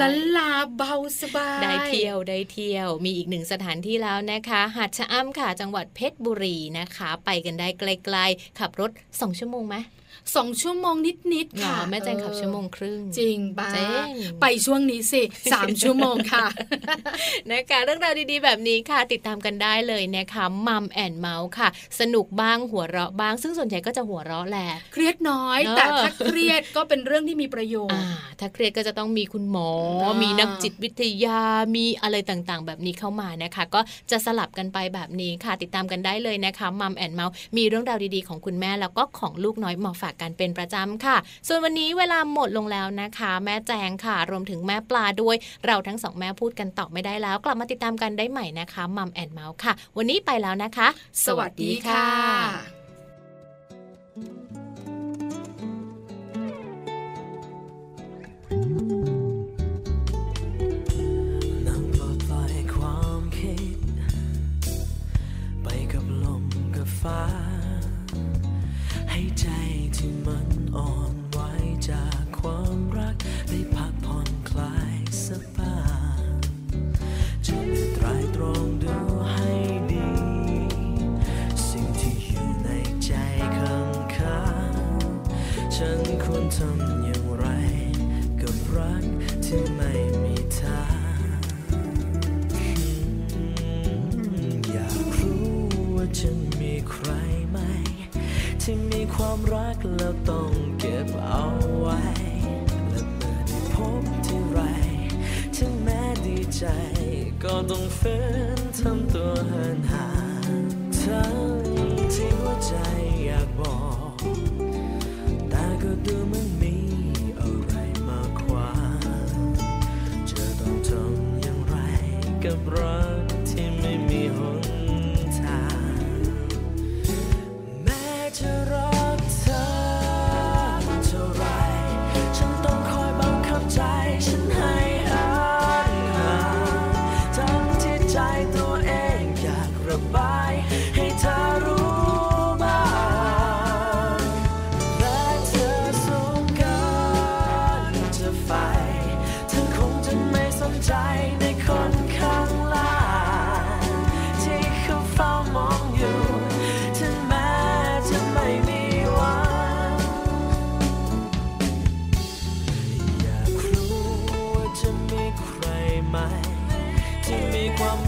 [0.01, 9.77] ลันลาเบาสบายได้เที่ยวได้เที่ยว มีอีกหนึ่งสถานที่แล้วนะคะหาดชะอำค่ะจังหวัดเพชรบุรีนะคะไปกันได้ใกล้ๆขับรถสองชั่วโมงไหม
[10.35, 10.97] สองชั่วโมง
[11.35, 13.71] นิดๆค่ะแม่แจงขับชั่วโมงครึ่งจริงบ้า
[14.41, 15.23] ไปช่วงนี้สิ
[15.53, 16.47] สามชั่วโมงค่ะ
[17.51, 21.69] นะคะเรื่องราวดีๆ แบบนี้ค่ะ ติดตามกันได้เลยนะคะ Mom and Mouth ค่ะ
[22.01, 28.03] สนุกบ้างหัวเราะบ้าง ซึ่งส่วนใหญ่ก็จะหัวเราะแหละเครียดน้อย แต่ถ้าเครียดก็เป็นเรื่องที่มีประโยชน์
[28.41, 29.71] ถ้าเครียดก็จะต้องมีคุณหมอ
[30.23, 31.41] มีนักจิตวิทยา
[31.77, 41.17] มีอะไรต่างๆ แบบนี้เข้ามานะคะ ก็จะสลับกันไปแบบนี้ค่ะ ติดตามกันได้เลยนะคะมัมแอนเมาส์มีเรื่องราวดีๆของคุณแม่แล้วก็ของลูกน้อยมาฝากกันเป็นประจำค่ะ
[41.49, 45.37] ส่วนวันนี้เวลาหมดลงแล้วนะคะ แม่แจงค่ะ รวมถึงแม่ปลาด้วย
[45.67, 50.89] เราทั้งสองแม่พูดกันต่อไม่ได้แล้ว กลับมาติดตามกันได้ใหม่นะคะมัมแอนเมาส์ค่ะ วันนี้ไปแล้วนะคะ
[51.27, 52.76] สวัสดีค่ะ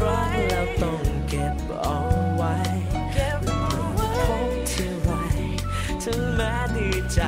[0.02, 1.98] รักแล้วต้องเก็บเอา
[2.36, 2.54] ไว้
[4.26, 5.10] พบที่ไร
[6.02, 7.20] ถึงแม้ดีใจ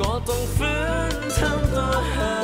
[0.00, 0.74] ก็ต้องฝื
[1.12, 2.43] นทำตัวห้